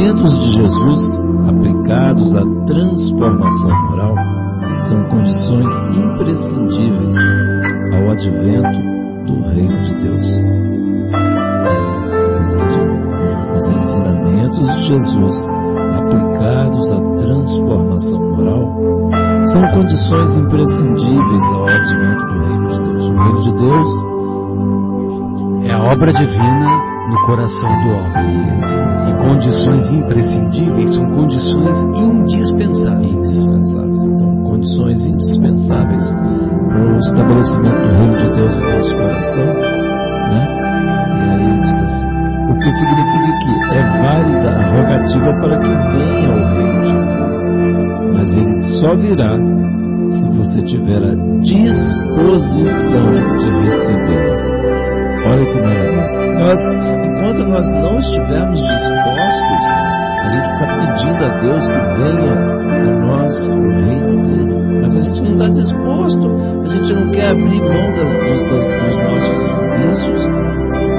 ensinamentos 0.02 0.40
de 0.40 0.54
Jesus 0.54 1.04
aplicados 1.48 2.36
à 2.36 2.42
transformação 2.66 3.90
moral 3.90 4.16
são 4.90 5.04
condições 5.10 5.72
imprescindíveis 5.96 7.16
ao 7.94 8.10
advento 8.10 8.80
do 9.28 9.42
reino 9.50 9.82
de 9.84 9.94
Deus. 10.02 10.28
Os 13.58 13.70
ensinamentos 13.70 14.68
de 14.68 14.86
Jesus 14.86 15.50
aplicados 16.00 16.92
à 16.92 17.00
transformação 17.20 18.20
moral 18.36 18.66
são 19.54 19.62
condições 19.68 20.38
imprescindíveis 20.38 21.44
ao 21.54 21.68
advento 21.68 22.26
do 22.26 22.40
reino 22.40 22.68
de 22.68 22.80
Deus. 22.80 23.06
O 23.06 23.14
reino 23.14 23.42
de 23.42 23.52
Deus 23.54 23.88
É 25.66 25.74
a 25.74 25.94
obra 25.94 26.12
divina 26.12 26.91
no 27.10 27.26
coração 27.26 27.70
do 27.84 27.90
homem. 27.90 28.60
E 29.10 29.14
condições 29.28 29.92
imprescindíveis 29.92 30.94
são 30.94 31.06
condições 31.12 31.78
indispensáveis. 31.96 33.34
Então, 34.06 34.44
condições 34.44 35.06
indispensáveis 35.08 36.04
para 36.68 36.94
o 36.94 36.98
estabelecimento 37.00 37.82
do 37.82 37.94
reino 37.98 38.18
de 38.18 38.36
Deus 38.36 38.56
no 38.56 38.62
nosso 38.62 38.96
coração. 38.96 39.46
Né? 39.46 40.42
E 41.18 41.30
aí 41.30 41.62
diz 41.62 41.80
assim: 41.84 42.12
o 42.50 42.56
que 42.56 42.72
significa 42.72 43.32
que 43.42 43.52
é 43.76 43.84
válida 44.02 44.50
a 44.50 44.64
rogativa 44.72 45.32
para 45.40 45.58
que 45.60 45.74
venha 45.92 46.30
o 46.30 46.46
reino 46.56 46.82
de 46.82 46.94
Deus. 46.94 48.14
Mas 48.14 48.30
ele 48.32 48.54
só 48.80 48.96
virá 48.96 49.36
se 50.10 50.30
você 50.30 50.62
tiver 50.64 51.04
a 51.04 51.16
disposição 51.40 53.06
de 53.38 53.50
recebê-lo. 53.64 54.52
Olha 55.28 55.46
que 55.46 55.62
maravilha. 55.62 56.21
Nós, 56.42 56.60
enquanto 57.06 57.44
nós 57.48 57.70
não 57.72 57.98
estivermos 58.00 58.60
dispostos, 58.60 59.64
a 60.24 60.28
gente 60.30 60.48
fica 60.54 60.66
pedindo 60.68 61.26
a 61.26 61.40
Deus 61.40 61.68
que 61.68 61.80
venha 62.02 62.34
a 62.34 63.06
nós 63.06 63.50
o 63.50 63.70
reino 63.86 64.24
dele. 64.24 64.82
Mas 64.82 64.96
a 64.96 65.02
gente 65.02 65.22
não 65.22 65.32
está 65.34 65.48
disposto, 65.50 66.28
a 66.64 66.68
gente 66.68 66.94
não 66.94 67.12
quer 67.12 67.30
abrir 67.32 67.62
mão 67.62 67.94
das, 67.94 68.12
dos, 68.14 68.42
das- 68.50 68.68
dos 68.68 68.96
nossos 68.98 69.44
vícios, 69.78 70.28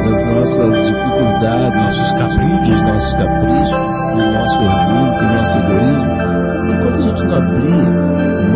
das 0.04 0.24
nossas 0.34 0.86
dificuldades, 0.86 1.82
Nossos 1.82 2.10
caprichos. 2.12 2.68
dos 2.68 2.82
nossos 2.82 3.12
caprichos, 3.16 3.86
do 4.12 4.32
nosso 4.32 4.58
orgulho, 4.62 5.12
do 5.18 5.24
nosso 5.34 5.58
egoísmo. 5.58 6.12
Enquanto 6.72 6.96
a 6.96 7.02
gente 7.02 7.22
não 7.26 7.36
abrir 7.36 7.84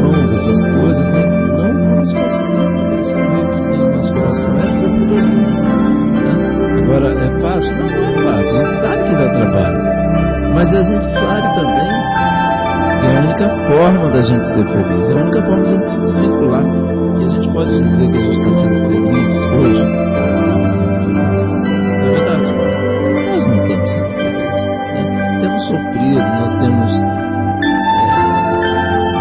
mão 0.00 0.26
dessas 0.26 0.60
coisas, 0.74 1.12
né, 1.12 1.22
não 1.26 1.72
vamos 1.72 2.12
conseguir 2.14 2.64
estabelecer 2.64 3.16
o 3.16 3.30
reino 3.30 3.54
de 3.54 3.62
Deus 3.72 3.86
no 3.88 3.96
nosso 3.96 4.12
coração. 4.14 4.56
É 4.58 4.68
simples 4.68 5.10
assim. 5.12 6.05
Agora, 6.82 7.08
é 7.08 7.40
fácil? 7.40 7.76
Não, 7.76 7.86
não 7.86 8.04
é 8.04 8.12
fácil. 8.22 8.60
A 8.60 8.64
gente 8.64 8.80
sabe 8.80 9.04
que 9.04 9.14
dá 9.16 9.28
trabalho. 9.30 9.96
Mas 10.54 10.72
a 10.72 10.82
gente 10.82 11.04
sabe 11.06 11.54
também 11.54 11.90
que 13.00 13.06
é 13.06 13.16
a 13.16 13.20
única 13.20 13.48
forma 13.68 14.10
da 14.10 14.20
gente 14.22 14.46
ser 14.46 14.64
feliz, 14.66 15.10
é 15.10 15.12
a 15.12 15.16
única 15.16 15.42
forma 15.42 15.62
da 15.62 15.70
gente 15.70 15.86
se 15.88 16.00
desvincular. 16.00 16.64
E 17.20 17.24
a 17.24 17.28
gente 17.28 17.52
pode 17.52 17.70
dizer 17.70 18.10
que 18.10 18.16
a 18.16 18.20
gente 18.20 18.40
está 18.40 18.52
sendo 18.60 18.88
feliz 18.88 19.28
hoje? 19.52 19.84
Estamos 20.44 20.72
sendo 20.72 20.94
felizes. 21.04 21.42
Na 21.52 22.04
verdade, 22.10 22.46
nós 23.26 23.46
não 23.46 23.56
estamos 23.62 23.90
sendo 23.90 24.08
felizes. 24.16 24.66
né? 24.66 25.38
Temos 25.40 25.62
sofrido, 25.66 26.24
nós 26.40 26.54
temos 26.56 26.90
é, 27.02 28.16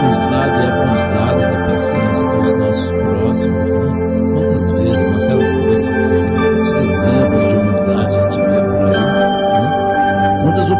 usado 0.08 0.56
e 0.62 0.68
abusado 0.68 1.42
da 1.42 1.58
paciência 1.68 2.26
dos 2.30 2.54
nossos 2.60 2.92
próximos. 2.92 3.66
Né? 3.66 3.90
Quantas 4.34 4.66
vezes, 4.72 5.04
Marcelo 5.12 5.44
Cruz, 5.64 5.86
quantos 6.36 6.76
exemplos 6.80 7.45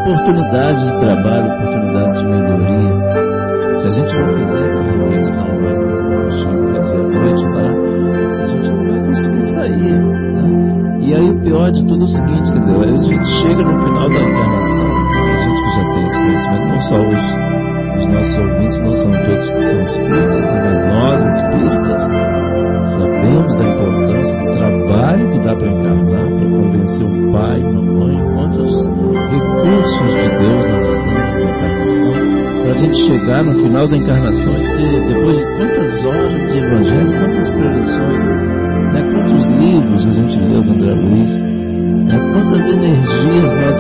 oportunidades 0.06 0.86
de 0.86 1.00
trabalho, 1.00 1.48
oportunidades 1.52 2.14
de 2.20 2.26
melhoria. 2.26 3.80
Se 3.80 3.88
a 3.88 3.92
gente 3.92 4.16
não 4.16 4.34
fizer 4.34 4.70
aquela 4.70 4.92
reflexão 4.92 5.46
o 5.46 6.32
dizer 6.32 7.00
à 7.00 7.08
noite 7.08 7.46
lá, 7.46 8.44
a 8.44 8.46
gente 8.46 8.70
não 8.70 8.86
vai 8.88 9.00
conseguir 9.08 9.46
sair. 9.54 9.94
né? 9.94 10.98
E 11.02 11.14
aí 11.16 11.34
pior 11.42 11.72
de 11.72 11.86
tudo 11.86 12.02
é 12.02 12.06
o 12.06 12.08
seguinte, 12.08 12.52
quer 12.52 12.60
dizer, 12.60 12.76
a 12.76 12.98
gente 12.98 13.28
chega 13.42 13.64
no 13.64 13.84
final 13.84 14.10
da 14.10 14.22
encarnação, 14.22 14.88
a 15.22 15.36
gente 15.36 15.64
que 15.64 15.70
já 15.76 15.90
tem 15.94 16.06
esse 16.06 16.20
conhecimento, 16.20 16.68
não 16.68 16.80
só 16.80 17.02
os, 17.02 17.98
os 17.98 18.06
nossos 18.14 18.38
ouvintes, 18.38 18.82
não 18.82 18.96
são 18.96 19.12
todos 19.12 19.50
que 19.50 19.64
são 19.66 19.82
espíritas, 19.82 20.48
né, 20.50 20.62
mas 20.66 20.84
nós 20.86 21.26
espíritas 21.36 22.65
sabemos 22.86 23.56
da 23.58 23.64
importância 23.64 24.40
do 24.40 24.58
trabalho 24.58 25.32
que 25.32 25.40
dá 25.40 25.56
para 25.56 25.68
encarnar, 25.68 26.28
para 26.28 26.50
convencer 26.50 27.08
um 27.08 27.32
pai, 27.32 27.60
uma 27.62 27.82
mãe, 27.82 28.18
quantos 28.36 28.86
recursos 29.30 30.14
de 30.14 30.30
Deus 30.38 30.66
nós 30.66 30.88
usamos 30.88 31.34
na 31.34 31.52
encarnação, 31.52 32.62
para 32.62 32.72
a 32.72 32.74
gente 32.74 32.98
chegar 32.98 33.44
no 33.44 33.54
final 33.64 33.88
da 33.88 33.98
encarnação 33.98 34.54
e 34.54 34.78
ter, 34.78 35.14
depois 35.14 35.38
de 35.38 35.46
quantas 35.58 36.06
horas 36.06 36.52
de 36.52 36.58
evangelho, 36.58 37.20
quantas 37.20 37.50
preleções 37.50 38.66
né? 38.96 39.04
Quantos 39.12 39.46
livros 39.48 40.08
a 40.08 40.14
gente 40.14 40.40
leu 40.40 40.62
do 40.62 40.72
André 40.72 40.94
Luiz? 40.94 41.42
Né? 41.42 42.20
Quantas 42.34 42.66
energias 42.66 43.54
nós 43.54 43.78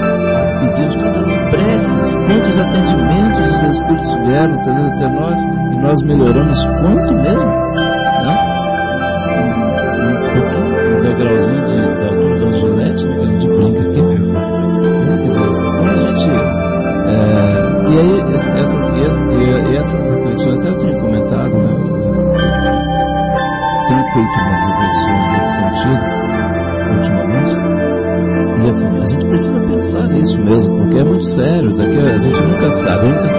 pedimos, 0.59 0.95
quantas 0.95 1.37
preces, 1.51 2.15
quantos 2.27 2.59
atendimentos 2.59 3.39
os 3.39 3.63
Espíritos 3.63 4.15
vieram 4.27 4.61
trazer 4.63 4.85
até 4.87 5.07
nós 5.07 5.39
e 5.39 5.81
nós 5.81 6.01
melhoramos 6.03 6.65
quanto 6.81 7.13
mesmo? 7.13 7.94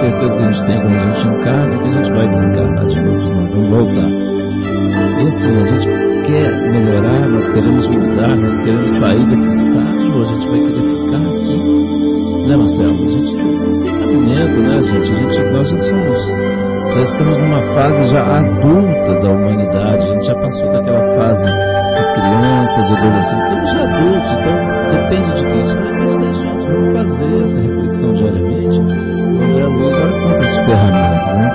Certeza 0.07 0.37
que 0.37 0.45
a 0.45 0.53
gente 0.53 0.67
tem 0.67 0.81
quando 0.81 0.95
a 0.95 1.11
gente 1.11 1.29
encarna 1.29 1.75
é 1.75 1.79
que 1.79 1.85
a 1.85 1.91
gente 1.91 2.11
vai 2.11 2.29
desencarnar 2.29 2.87
de 2.87 3.01
novo, 3.01 3.31
vamos 3.31 3.69
voltar. 3.69 4.09
E 5.19 5.29
assim, 5.29 5.57
a 5.57 5.65
gente 5.65 6.27
quer 6.27 6.71
melhorar, 6.71 7.29
nós 7.29 7.49
queremos 7.49 7.89
mudar, 7.89 8.37
nós 8.37 8.55
queremos 8.57 8.91
sair 8.99 9.27
desse 9.27 9.51
estágio, 9.51 10.23
a 10.23 10.25
gente 10.25 10.49
vai 10.49 10.61
querer 10.61 10.83
ficar 10.83 11.29
assim. 11.29 12.47
Né, 12.47 12.57
Marcelo? 12.57 12.93
A 12.93 13.09
gente 13.09 13.37
tem 13.37 13.99
cabimento, 13.99 14.61
né, 14.61 14.81
gente? 14.81 15.13
A 15.13 15.17
gente 15.17 15.53
nós 15.53 15.69
já 15.69 15.79
somos 15.79 16.67
já 16.95 17.01
estamos 17.01 17.37
numa 17.39 17.61
fase 17.75 18.13
já 18.13 18.23
adulta 18.39 19.21
da 19.21 19.31
humanidade, 19.31 20.09
a 20.09 20.13
gente 20.13 20.25
já 20.25 20.35
passou 20.37 20.73
daquela 20.73 21.01
fase 21.17 21.45
de 21.45 22.05
criança, 22.15 22.83
de 22.83 22.95
adolescente, 22.95 23.43
estamos 23.43 23.71
já 23.73 23.83
adultos, 23.83 24.33
então 24.33 25.01
depende 25.01 25.35
de 25.35 25.47
quem? 25.47 25.63
Isso 25.63 25.86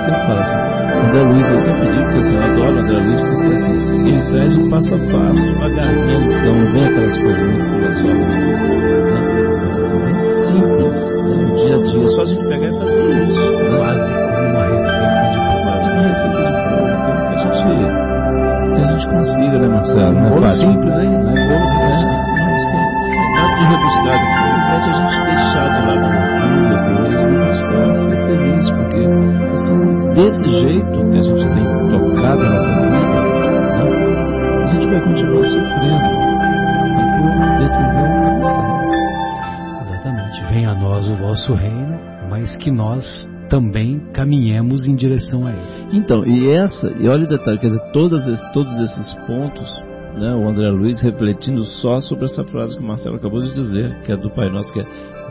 sempre 0.04 0.20
fala 0.22 0.40
assim. 0.40 0.56
O 0.56 1.06
André 1.06 1.22
Luiz, 1.22 1.50
eu 1.50 1.58
sempre 1.58 1.88
digo 1.90 2.06
que 2.10 2.18
assim, 2.18 2.36
eu 2.36 2.42
adoro 2.42 2.74
o 2.74 2.78
André 2.80 2.98
Luiz 2.98 3.20
porque 3.20 3.46
assim, 3.46 4.08
ele 4.08 4.30
traz 4.30 4.56
um 4.56 4.68
passo 4.70 4.94
a 4.94 4.98
passo, 4.98 5.42
devagarzinho 5.42 6.16
a 6.16 6.20
lição, 6.20 6.54
não 6.54 6.72
vem 6.72 6.84
aquelas 6.84 7.18
coisas 7.18 7.42
muito 7.42 7.66
filosóficas. 7.68 8.48
Né? 8.48 8.62
Bem 10.04 10.18
simples, 10.46 10.96
né? 11.02 11.34
no 11.36 11.56
dia 11.56 11.76
a 11.76 11.78
dia, 11.78 12.08
só 12.08 12.22
a 12.22 12.26
gente 12.26 12.48
pegar 12.48 12.68
e 12.68 12.78
fazer 12.78 13.22
isso. 13.22 13.40
Né? 13.40 13.78
Quase 13.78 14.14
como 14.14 14.48
uma 14.48 14.64
receita 14.64 15.22
uma 15.90 16.02
receita 16.02 16.36
de 16.36 16.52
bolo, 16.70 16.90
então 16.90 17.14
que 17.16 17.32
a 17.32 17.36
gente, 17.36 18.74
que 18.74 18.80
a 18.80 18.84
gente 18.84 19.08
consiga, 19.08 19.58
né, 19.58 19.68
Marcelo? 19.68 20.16
Um 20.16 20.30
bolo 20.30 20.50
simples, 20.52 20.98
hein? 20.98 21.21
Desse 30.14 30.48
jeito 30.60 31.10
que 31.10 31.18
a 31.18 31.22
gente 31.22 31.44
tem 31.52 31.64
tocado 31.90 32.42
a 32.42 32.50
nossa 32.50 32.74
vida, 32.74 32.92
né, 32.92 33.82
a 34.62 34.66
gente 34.66 34.86
vai 34.86 35.00
continuar 35.00 35.44
sofrendo 35.44 36.06
por 37.18 37.58
decisão 37.58 38.06
nossa. 38.40 38.60
Exatamente. 39.80 40.44
Venha 40.52 40.70
a 40.70 40.74
nós 40.74 41.08
o 41.08 41.16
vosso 41.16 41.54
reino, 41.54 41.98
mas 42.28 42.56
que 42.56 42.70
nós 42.70 43.28
também 43.48 44.00
caminhemos 44.12 44.86
em 44.86 44.94
direção 44.94 45.46
a 45.46 45.50
Ele. 45.50 45.60
Então, 45.92 46.24
e 46.26 46.50
essa, 46.50 46.90
e 46.98 47.08
olha 47.08 47.24
o 47.24 47.28
detalhe, 47.28 47.58
quer 47.58 47.68
dizer, 47.68 47.92
todas, 47.92 48.24
todos 48.52 48.76
esses 48.78 49.14
pontos, 49.26 49.84
né, 50.18 50.34
o 50.34 50.48
André 50.48 50.70
Luiz 50.70 51.00
refletindo 51.02 51.64
só 51.64 52.00
sobre 52.00 52.26
essa 52.26 52.44
frase 52.44 52.76
que 52.76 52.82
o 52.82 52.86
Marcelo 52.86 53.16
acabou 53.16 53.40
de 53.40 53.52
dizer, 53.52 53.98
que 54.04 54.12
é 54.12 54.16
do 54.16 54.30
Pai 54.30 54.50
Nosso, 54.50 54.72
que 54.72 54.80
é 54.80 54.86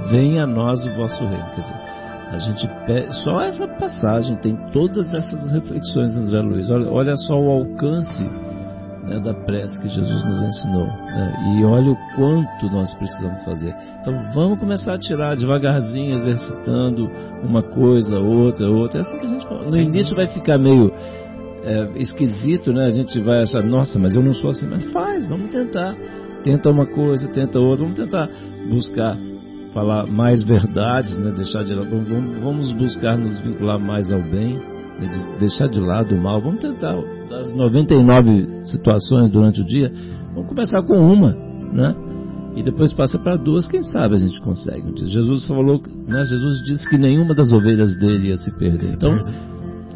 venha 0.10 0.44
a 0.44 0.48
nós 0.48 0.84
o 0.84 0.96
vosso 0.96 1.24
reino. 1.24 1.46
Quer 1.56 1.62
dizer, 1.62 2.01
a 2.32 2.38
gente 2.38 2.68
pede, 2.88 3.14
só 3.24 3.42
essa 3.42 3.68
passagem 3.68 4.38
tem 4.38 4.56
todas 4.72 5.14
essas 5.14 5.52
reflexões, 5.52 6.16
André 6.16 6.42
Luiz. 6.42 6.70
Olha, 6.72 6.90
olha 6.90 7.18
só 7.18 7.38
o 7.38 7.50
alcance 7.50 8.24
né, 9.04 9.20
da 9.20 9.34
prece 9.34 9.80
que 9.82 9.90
Jesus 9.90 10.24
nos 10.24 10.42
ensinou. 10.42 10.86
Né? 10.86 11.58
E 11.58 11.66
olha 11.66 11.92
o 11.92 11.98
quanto 12.16 12.70
nós 12.72 12.94
precisamos 12.96 13.44
fazer. 13.44 13.76
Então 14.00 14.14
vamos 14.34 14.60
começar 14.60 14.94
a 14.94 14.98
tirar 14.98 15.36
devagarzinho, 15.36 16.16
exercitando 16.16 17.10
uma 17.44 17.62
coisa, 17.62 18.20
outra, 18.20 18.70
outra. 18.70 19.00
É 19.00 19.02
assim 19.02 19.20
que 19.20 19.26
a 19.26 19.30
gente. 19.30 19.46
No 19.46 19.78
início 19.78 20.16
vai 20.16 20.28
ficar 20.28 20.58
meio 20.58 20.92
é, 21.64 21.92
esquisito, 21.98 22.72
né? 22.72 22.86
A 22.86 22.92
gente 22.92 23.20
vai 23.20 23.42
achar, 23.42 23.62
nossa, 23.62 24.00
mas 24.00 24.16
eu 24.16 24.24
não 24.24 24.34
sou 24.34 24.52
assim. 24.52 24.68
Mas 24.68 24.86
faz, 24.92 25.26
vamos 25.26 25.50
tentar. 25.50 25.96
Tenta 26.44 26.70
uma 26.70 26.86
coisa, 26.86 27.28
tenta 27.28 27.60
outra. 27.60 27.84
Vamos 27.84 28.00
tentar 28.00 28.30
buscar 28.70 29.18
falar 29.74 30.08
mais 30.08 30.44
verdades, 30.44 31.16
né? 31.16 31.32
Deixar 31.36 31.64
de 31.64 31.74
vamos, 31.74 32.38
vamos 32.40 32.72
buscar 32.74 33.18
nos 33.18 33.38
vincular 33.40 33.80
mais 33.80 34.12
ao 34.12 34.22
bem 34.22 34.60
deixar 35.40 35.68
de 35.68 35.80
lado 35.80 36.16
o 36.16 36.22
mal. 36.22 36.42
Vamos 36.42 36.62
tentar, 36.62 36.96
das 37.30 37.56
99 37.56 38.66
situações 38.66 39.32
durante 39.32 39.62
o 39.62 39.66
dia, 39.66 39.92
vamos 40.34 40.50
começar 40.50 40.82
com 40.84 40.98
uma, 40.98 41.32
né? 41.74 41.96
E 42.56 42.64
depois 42.64 42.92
passa 42.92 43.18
para 43.18 43.38
duas, 43.38 43.68
quem 43.68 43.82
sabe 43.82 44.16
a 44.16 44.20
gente 44.20 44.40
consegue. 44.42 44.84
Jesus 45.06 45.48
falou, 45.48 45.82
né? 46.08 46.26
Jesus 46.26 46.62
disse 46.66 46.90
que 46.90 46.98
nenhuma 46.98 47.34
das 47.34 47.54
ovelhas 47.54 47.98
dele 47.98 48.28
ia 48.28 48.36
se 48.36 48.52
perder. 48.52 48.94
Então, 48.94 49.16
perde. 49.16 49.32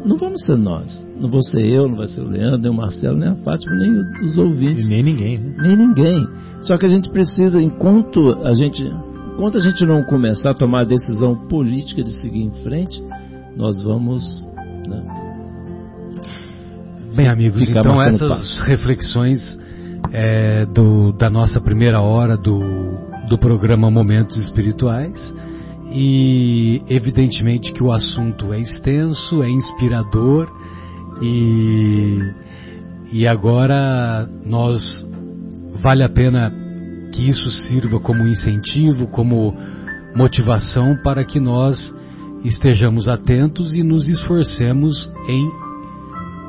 não 0.06 0.16
vamos 0.16 0.42
ser 0.44 0.56
nós. 0.56 1.06
Não 1.20 1.30
vou 1.30 1.42
ser 1.42 1.66
eu, 1.66 1.86
não 1.86 1.96
vai 1.96 2.08
ser 2.08 2.22
o 2.22 2.28
Leandro, 2.28 2.58
nem 2.58 2.70
o 2.70 2.74
Marcelo, 2.74 3.18
nem 3.18 3.28
a 3.28 3.36
Fátima, 3.36 3.76
nem 3.76 3.92
os 4.24 4.38
ouvintes. 4.38 4.86
E 4.86 4.88
nem 4.88 5.02
ninguém, 5.02 5.38
né? 5.38 5.54
Nem 5.60 5.76
ninguém. 5.76 6.26
Só 6.62 6.78
que 6.78 6.86
a 6.86 6.88
gente 6.88 7.10
precisa, 7.10 7.60
enquanto 7.60 8.38
a 8.42 8.54
gente, 8.54 8.82
enquanto 9.36 9.58
a 9.58 9.60
gente 9.60 9.84
não 9.84 10.02
começar 10.02 10.52
a 10.52 10.54
tomar 10.54 10.80
a 10.80 10.84
decisão 10.84 11.36
política 11.46 12.02
de 12.02 12.10
seguir 12.20 12.42
em 12.42 12.50
frente, 12.62 13.02
nós 13.54 13.80
vamos 13.82 14.24
né? 14.88 15.02
Bem, 17.14 17.28
amigos, 17.28 17.68
então 17.68 18.02
essas 18.02 18.28
passo. 18.28 18.62
reflexões 18.64 19.58
é, 20.12 20.66
do, 20.66 21.12
da 21.12 21.28
nossa 21.28 21.60
primeira 21.60 22.00
hora 22.00 22.36
do, 22.36 22.60
do 23.28 23.38
programa 23.38 23.90
Momentos 23.90 24.36
Espirituais. 24.36 25.34
E 25.92 26.82
evidentemente 26.88 27.72
que 27.72 27.82
o 27.82 27.92
assunto 27.92 28.52
é 28.52 28.58
extenso, 28.58 29.42
é 29.42 29.48
inspirador 29.48 30.50
e, 31.22 32.18
e 33.12 33.26
agora 33.26 34.28
nós 34.44 35.06
vale 35.80 36.02
a 36.02 36.08
pena 36.08 36.52
que 37.16 37.26
isso 37.26 37.50
sirva 37.50 37.98
como 37.98 38.26
incentivo, 38.26 39.06
como 39.06 39.54
motivação 40.14 40.94
para 41.02 41.24
que 41.24 41.40
nós 41.40 41.94
estejamos 42.44 43.08
atentos 43.08 43.72
e 43.72 43.82
nos 43.82 44.06
esforcemos 44.06 45.10
em 45.26 45.50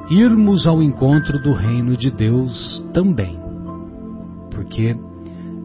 irmos 0.10 0.68
ao 0.68 0.84
encontro 0.84 1.42
do 1.42 1.54
reino 1.54 1.96
de 1.96 2.12
Deus 2.12 2.84
também. 2.94 3.40
Porque 4.52 4.94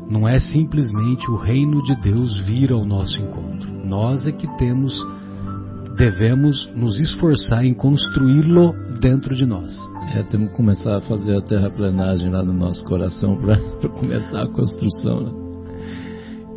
não 0.09 0.29
é 0.29 0.39
simplesmente 0.39 1.29
o 1.29 1.37
reino 1.37 1.83
de 1.83 1.97
Deus 2.01 2.39
vir 2.47 2.73
ao 2.73 2.85
nosso 2.85 3.21
encontro. 3.21 3.69
Nós 3.85 4.27
é 4.29 4.33
que 4.33 4.47
temos, 4.57 4.95
devemos 5.97 6.71
nos 6.77 7.01
esforçar 7.01 7.65
em 7.65 7.75
construí-lo 7.75 8.73
dentro 9.01 9.35
de 9.35 9.45
nós. 9.45 9.77
É, 10.15 10.23
temos 10.25 10.51
que 10.51 10.57
começar 10.57 10.97
a 10.97 11.01
fazer 11.01 11.37
a 11.37 11.41
terraplenagem 11.41 12.31
lá 12.31 12.43
no 12.43 12.53
nosso 12.53 12.85
coração 12.85 13.37
para 13.37 13.57
começar 13.89 14.43
a 14.43 14.49
construção. 14.49 15.21
Né? 15.21 15.43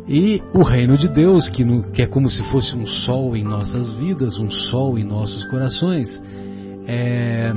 E 0.08 0.42
o 0.54 0.62
reino 0.62 0.96
de 0.96 1.08
Deus, 1.08 1.48
que, 1.48 1.64
no, 1.64 1.90
que, 1.90 2.02
é 2.02 2.06
como 2.06 2.28
se 2.28 2.42
fosse 2.50 2.76
um 2.76 2.86
sol 2.86 3.36
em 3.36 3.42
nossas 3.42 3.90
vidas, 3.96 4.36
um 4.38 4.50
sol 4.50 4.98
em 4.98 5.04
nossos 5.04 5.44
corações, 5.46 6.08
é, 6.86 7.52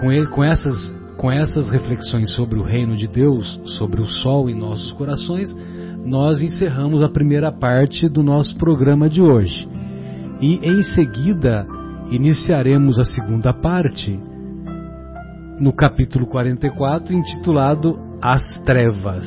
com, 0.00 0.12
ele, 0.12 0.26
com, 0.28 0.44
essas, 0.44 0.94
com 1.16 1.32
essas 1.32 1.70
reflexões 1.70 2.30
sobre 2.34 2.58
o 2.58 2.62
reino 2.62 2.94
de 2.96 3.08
Deus, 3.08 3.60
sobre 3.78 4.00
o 4.00 4.06
sol 4.06 4.48
em 4.48 4.54
nossos 4.54 4.92
corações, 4.92 5.54
nós 6.04 6.40
encerramos 6.40 7.02
a 7.02 7.08
primeira 7.08 7.50
parte 7.50 8.08
do 8.08 8.22
nosso 8.22 8.56
programa 8.56 9.08
de 9.08 9.22
hoje. 9.22 9.66
E 10.40 10.60
em 10.62 10.82
seguida 10.82 11.66
iniciaremos 12.10 12.98
a 12.98 13.04
segunda 13.04 13.52
parte 13.52 14.20
no 15.58 15.72
capítulo 15.72 16.26
44, 16.26 17.14
intitulado 17.14 17.98
As 18.20 18.42
Trevas. 18.64 19.24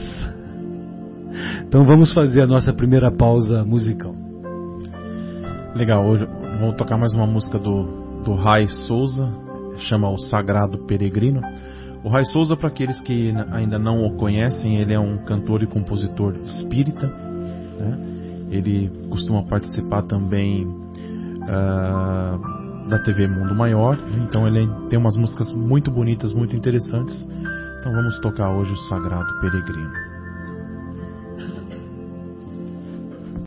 Então 1.66 1.84
vamos 1.84 2.14
fazer 2.14 2.44
a 2.44 2.48
nossa 2.48 2.74
primeira 2.74 3.12
pausa 3.12 3.64
musical. 3.64 4.14
Legal, 5.76 6.06
hoje 6.06 6.28
vamos 6.60 6.76
tocar 6.76 6.98
mais 6.98 7.14
uma 7.14 7.28
música 7.28 7.58
do, 7.60 8.24
do 8.24 8.34
Rai 8.34 8.68
Souza, 8.68 9.30
chama 9.78 10.10
O 10.10 10.18
Sagrado 10.18 10.80
Peregrino. 10.86 11.42
O 12.04 12.10
Rai 12.10 12.26
Souza, 12.26 12.56
para 12.56 12.70
aqueles 12.70 13.00
que 13.02 13.34
ainda 13.52 13.78
não 13.78 14.06
o 14.06 14.16
conhecem, 14.16 14.78
ele 14.78 14.94
é 14.94 15.00
um 15.00 15.18
cantor 15.20 15.64
e 15.64 15.68
compositor 15.68 16.36
espírita. 16.44 17.08
Né? 17.08 17.98
Ele 18.50 18.90
costuma 19.10 19.44
participar 19.44 20.04
também 20.04 20.66
uh, 20.66 22.57
da 22.88 23.00
TV 23.00 23.28
Mundo 23.28 23.54
Maior. 23.56 23.98
Então 24.24 24.48
ele 24.48 24.68
tem 24.90 24.98
umas 24.98 25.16
músicas 25.16 25.52
muito 25.54 25.92
bonitas, 25.92 26.34
muito 26.34 26.56
interessantes. 26.56 27.28
Então 27.80 27.92
vamos 27.92 28.20
tocar 28.20 28.50
hoje 28.50 28.72
o 28.72 28.78
Sagrado 28.78 29.40
Peregrino. 29.40 30.07